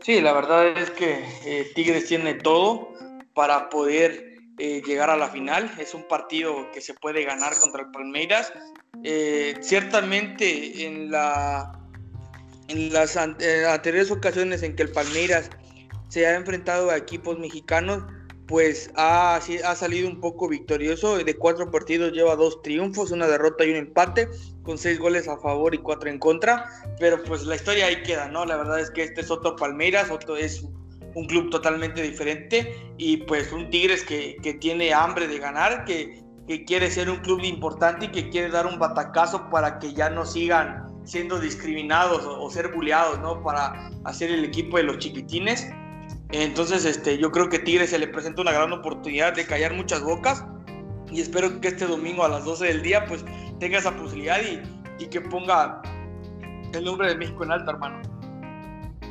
Sí, 0.00 0.20
la 0.20 0.32
verdad 0.32 0.66
es 0.66 0.90
que 0.90 1.24
eh, 1.44 1.70
Tigres 1.74 2.06
tiene 2.06 2.34
todo 2.34 2.88
para 3.34 3.70
poder 3.70 4.32
eh, 4.58 4.82
llegar 4.84 5.10
a 5.10 5.16
la 5.16 5.28
final. 5.28 5.70
Es 5.78 5.94
un 5.94 6.06
partido 6.08 6.70
que 6.72 6.80
se 6.80 6.94
puede 6.94 7.24
ganar 7.24 7.56
contra 7.58 7.82
el 7.82 7.90
Palmeiras. 7.92 8.52
Eh, 9.04 9.54
ciertamente 9.60 10.84
en 10.86 11.10
la 11.10 11.81
en 12.68 12.92
las 12.92 13.16
anteriores 13.16 14.10
ocasiones 14.10 14.62
en 14.62 14.76
que 14.76 14.84
el 14.84 14.90
Palmeiras 14.90 15.50
se 16.08 16.26
ha 16.26 16.36
enfrentado 16.36 16.90
a 16.90 16.96
equipos 16.96 17.38
mexicanos, 17.38 18.04
pues 18.46 18.90
ha, 18.96 19.36
ha, 19.36 19.74
salido 19.74 20.08
un 20.08 20.20
poco 20.20 20.48
victorioso. 20.48 21.16
De 21.16 21.34
cuatro 21.36 21.70
partidos 21.70 22.12
lleva 22.12 22.36
dos 22.36 22.60
triunfos, 22.60 23.10
una 23.10 23.26
derrota 23.26 23.64
y 23.64 23.70
un 23.70 23.76
empate, 23.76 24.28
con 24.62 24.76
seis 24.76 24.98
goles 24.98 25.26
a 25.26 25.38
favor 25.38 25.74
y 25.74 25.78
cuatro 25.78 26.10
en 26.10 26.18
contra. 26.18 26.66
Pero 26.98 27.22
pues 27.22 27.44
la 27.44 27.56
historia 27.56 27.86
ahí 27.86 28.02
queda, 28.02 28.28
¿no? 28.28 28.44
La 28.44 28.58
verdad 28.58 28.80
es 28.80 28.90
que 28.90 29.04
este 29.04 29.22
es 29.22 29.30
otro 29.30 29.56
Palmeiras, 29.56 30.10
otro 30.10 30.36
es 30.36 30.66
un 31.14 31.26
club 31.26 31.50
totalmente 31.50 32.02
diferente 32.02 32.74
y 32.98 33.18
pues 33.18 33.52
un 33.52 33.70
Tigres 33.70 34.04
que, 34.04 34.36
que 34.42 34.54
tiene 34.54 34.92
hambre 34.92 35.28
de 35.28 35.38
ganar, 35.38 35.86
que, 35.86 36.22
que 36.46 36.64
quiere 36.64 36.90
ser 36.90 37.08
un 37.08 37.18
club 37.18 37.40
importante 37.44 38.06
y 38.06 38.08
que 38.08 38.28
quiere 38.28 38.50
dar 38.50 38.66
un 38.66 38.78
batacazo 38.78 39.48
para 39.50 39.78
que 39.78 39.94
ya 39.94 40.10
no 40.10 40.26
sigan 40.26 40.91
siendo 41.04 41.38
discriminados 41.38 42.24
o, 42.24 42.48
ser 42.50 42.68
bulleados, 42.68 43.18
¿no? 43.20 43.42
Para 43.42 43.90
hacer 44.04 44.30
el 44.30 44.44
equipo 44.44 44.76
de 44.76 44.84
los 44.84 44.98
chiquitines. 44.98 45.68
Entonces, 46.30 46.84
este, 46.84 47.18
yo 47.18 47.30
creo 47.30 47.48
que 47.48 47.58
Tigres 47.58 47.90
se 47.90 47.98
le 47.98 48.08
presenta 48.08 48.42
una 48.42 48.52
gran 48.52 48.72
oportunidad 48.72 49.34
de 49.34 49.46
callar 49.46 49.74
muchas 49.74 50.02
bocas 50.02 50.44
y 51.10 51.20
espero 51.20 51.60
que 51.60 51.68
este 51.68 51.86
domingo 51.86 52.24
a 52.24 52.28
las 52.28 52.44
12 52.44 52.66
del 52.66 52.82
día, 52.82 53.04
pues, 53.06 53.24
tenga 53.60 53.78
esa 53.78 53.94
posibilidad 53.94 54.40
y, 54.40 54.62
y 55.02 55.08
que 55.08 55.20
ponga 55.20 55.82
el 56.72 56.84
nombre 56.84 57.08
de 57.08 57.16
México 57.16 57.44
en 57.44 57.52
alto, 57.52 57.70
hermano. 57.72 58.00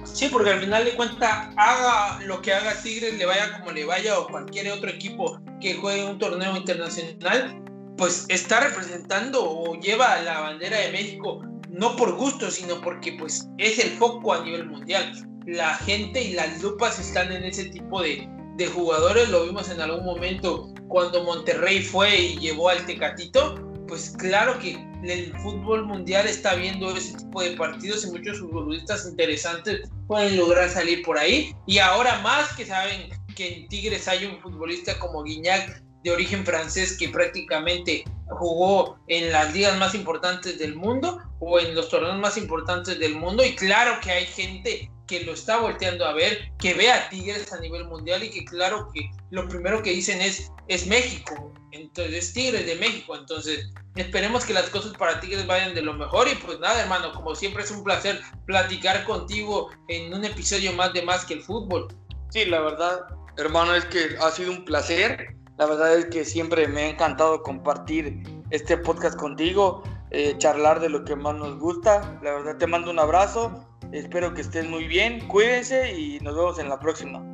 Sí, 0.03 0.29
porque 0.31 0.49
al 0.49 0.59
final 0.59 0.83
de 0.83 0.95
cuentas, 0.95 1.49
haga 1.57 2.19
lo 2.25 2.41
que 2.41 2.53
haga 2.53 2.73
Tigres, 2.81 3.17
le 3.17 3.25
vaya 3.25 3.59
como 3.59 3.71
le 3.71 3.85
vaya, 3.85 4.17
o 4.19 4.27
cualquier 4.27 4.71
otro 4.71 4.89
equipo 4.89 5.39
que 5.59 5.75
juegue 5.75 6.05
un 6.05 6.17
torneo 6.17 6.57
internacional, 6.57 7.63
pues 7.97 8.25
está 8.29 8.61
representando 8.61 9.43
o 9.43 9.75
lleva 9.79 10.19
la 10.21 10.39
bandera 10.39 10.79
de 10.79 10.91
México 10.91 11.41
no 11.71 11.95
por 11.95 12.15
gusto, 12.15 12.51
sino 12.51 12.79
porque 12.81 13.13
pues 13.13 13.49
es 13.57 13.79
el 13.79 13.91
foco 13.91 14.33
a 14.33 14.43
nivel 14.43 14.67
mundial. 14.67 15.11
La 15.45 15.75
gente 15.75 16.21
y 16.21 16.33
las 16.33 16.61
lupas 16.61 16.99
están 16.99 17.31
en 17.31 17.43
ese 17.43 17.65
tipo 17.65 18.01
de, 18.01 18.29
de 18.57 18.67
jugadores, 18.67 19.29
lo 19.29 19.45
vimos 19.45 19.69
en 19.69 19.81
algún 19.81 20.05
momento 20.05 20.73
cuando 20.87 21.23
Monterrey 21.23 21.81
fue 21.81 22.15
y 22.15 22.37
llevó 22.37 22.69
al 22.69 22.85
Tecatito, 22.85 23.55
pues 23.87 24.13
claro 24.17 24.59
que 24.59 24.77
el 25.03 25.33
fútbol 25.39 25.85
mundial 25.85 26.27
está 26.27 26.53
viendo 26.55 26.95
ese 26.95 27.17
tipo 27.17 27.41
de 27.41 27.51
partidos 27.51 28.05
y 28.05 28.11
muchos 28.11 28.39
futbolistas 28.39 29.07
interesantes 29.07 29.89
pueden 30.07 30.37
lograr 30.37 30.69
salir 30.69 31.01
por 31.03 31.17
ahí. 31.17 31.55
Y 31.65 31.79
ahora 31.79 32.19
más 32.21 32.53
que 32.55 32.65
saben 32.65 33.09
que 33.35 33.55
en 33.55 33.67
Tigres 33.69 34.07
hay 34.07 34.25
un 34.25 34.39
futbolista 34.41 34.99
como 34.99 35.23
Guiñac 35.23 35.81
de 36.03 36.11
origen 36.11 36.45
francés 36.45 36.97
que 36.97 37.09
prácticamente 37.09 38.03
jugó 38.31 38.99
en 39.07 39.31
las 39.31 39.53
ligas 39.53 39.77
más 39.77 39.95
importantes 39.95 40.57
del 40.59 40.75
mundo 40.75 41.21
o 41.39 41.59
en 41.59 41.75
los 41.75 41.89
torneos 41.89 42.17
más 42.17 42.37
importantes 42.37 42.99
del 42.99 43.15
mundo. 43.15 43.43
Y 43.43 43.55
claro 43.55 43.99
que 44.01 44.11
hay 44.11 44.25
gente 44.25 44.91
que 45.07 45.23
lo 45.25 45.33
está 45.33 45.57
volteando 45.57 46.05
a 46.05 46.13
ver, 46.13 46.51
que 46.57 46.73
ve 46.73 46.91
a 46.91 47.09
Tigres 47.09 47.51
a 47.51 47.59
nivel 47.59 47.85
mundial 47.85 48.23
y 48.23 48.29
que 48.29 48.45
claro 48.45 48.89
que 48.93 49.09
lo 49.29 49.47
primero 49.47 49.83
que 49.83 49.91
dicen 49.91 50.21
es 50.21 50.51
es 50.67 50.87
México, 50.87 51.53
entonces 51.71 52.31
Tigres 52.31 52.65
de 52.65 52.75
México, 52.75 53.15
entonces 53.15 53.69
esperemos 53.95 54.45
que 54.45 54.53
las 54.53 54.69
cosas 54.69 54.93
para 54.93 55.19
Tigres 55.19 55.45
vayan 55.45 55.75
de 55.75 55.81
lo 55.81 55.93
mejor. 55.93 56.27
Y 56.29 56.35
pues 56.35 56.59
nada 56.59 56.81
hermano, 56.81 57.11
como 57.11 57.35
siempre 57.35 57.63
es 57.63 57.71
un 57.71 57.83
placer 57.83 58.21
platicar 58.45 59.03
contigo 59.03 59.69
en 59.89 60.13
un 60.13 60.23
episodio 60.23 60.71
más 60.73 60.93
de 60.93 61.01
más 61.01 61.25
que 61.25 61.35
el 61.35 61.41
fútbol. 61.41 61.87
Sí, 62.29 62.45
la 62.45 62.61
verdad, 62.61 63.01
hermano, 63.37 63.75
es 63.75 63.83
que 63.85 64.15
ha 64.21 64.31
sido 64.31 64.51
un 64.51 64.63
placer 64.63 65.35
la 65.61 65.67
verdad 65.67 65.95
es 65.95 66.05
que 66.05 66.25
siempre 66.25 66.67
me 66.67 66.81
ha 66.81 66.89
encantado 66.89 67.43
compartir 67.43 68.23
este 68.49 68.77
podcast 68.77 69.15
contigo, 69.15 69.83
eh, 70.09 70.33
charlar 70.39 70.79
de 70.79 70.89
lo 70.89 71.05
que 71.05 71.15
más 71.15 71.35
nos 71.35 71.59
gusta. 71.59 72.17
La 72.23 72.33
verdad 72.33 72.57
te 72.57 72.65
mando 72.65 72.89
un 72.89 72.97
abrazo, 72.97 73.63
espero 73.91 74.33
que 74.33 74.41
estén 74.41 74.71
muy 74.71 74.87
bien, 74.87 75.27
cuídense 75.27 75.95
y 75.95 76.19
nos 76.21 76.35
vemos 76.35 76.57
en 76.57 76.67
la 76.67 76.79
próxima. 76.79 77.30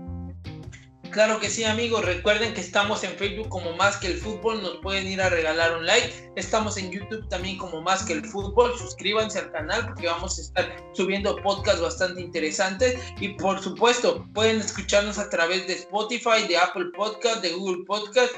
Claro 1.17 1.39
que 1.39 1.49
sí, 1.49 1.63
amigos. 1.63 2.05
Recuerden 2.05 2.53
que 2.53 2.61
estamos 2.61 3.03
en 3.03 3.09
Facebook 3.17 3.49
como 3.49 3.75
Más 3.75 3.97
que 3.97 4.05
el 4.05 4.19
Fútbol. 4.19 4.61
Nos 4.61 4.77
pueden 4.83 5.07
ir 5.07 5.19
a 5.19 5.29
regalar 5.29 5.75
un 5.75 5.83
like. 5.83 6.31
Estamos 6.35 6.77
en 6.77 6.91
YouTube 6.91 7.27
también 7.27 7.57
como 7.57 7.81
Más 7.81 8.05
que 8.05 8.13
el 8.13 8.23
Fútbol. 8.23 8.77
Suscríbanse 8.77 9.39
al 9.39 9.51
canal 9.51 9.87
porque 9.87 10.05
vamos 10.05 10.37
a 10.37 10.41
estar 10.43 10.75
subiendo 10.93 11.35
podcasts 11.37 11.81
bastante 11.81 12.21
interesantes. 12.21 12.99
Y 13.19 13.29
por 13.29 13.59
supuesto, 13.63 14.27
pueden 14.35 14.59
escucharnos 14.59 15.17
a 15.17 15.27
través 15.27 15.65
de 15.65 15.73
Spotify, 15.73 16.45
de 16.47 16.59
Apple 16.59 16.91
Podcast, 16.95 17.41
de 17.41 17.53
Google 17.53 17.83
Podcast. 17.87 18.31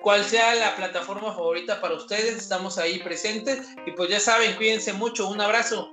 Cual 0.00 0.24
sea 0.24 0.54
la 0.54 0.74
plataforma 0.76 1.30
favorita 1.34 1.78
para 1.82 1.92
ustedes, 1.92 2.38
estamos 2.38 2.78
ahí 2.78 3.00
presentes. 3.00 3.68
Y 3.86 3.90
pues 3.90 4.08
ya 4.08 4.18
saben, 4.18 4.56
cuídense 4.56 4.94
mucho. 4.94 5.28
Un 5.28 5.42
abrazo. 5.42 5.92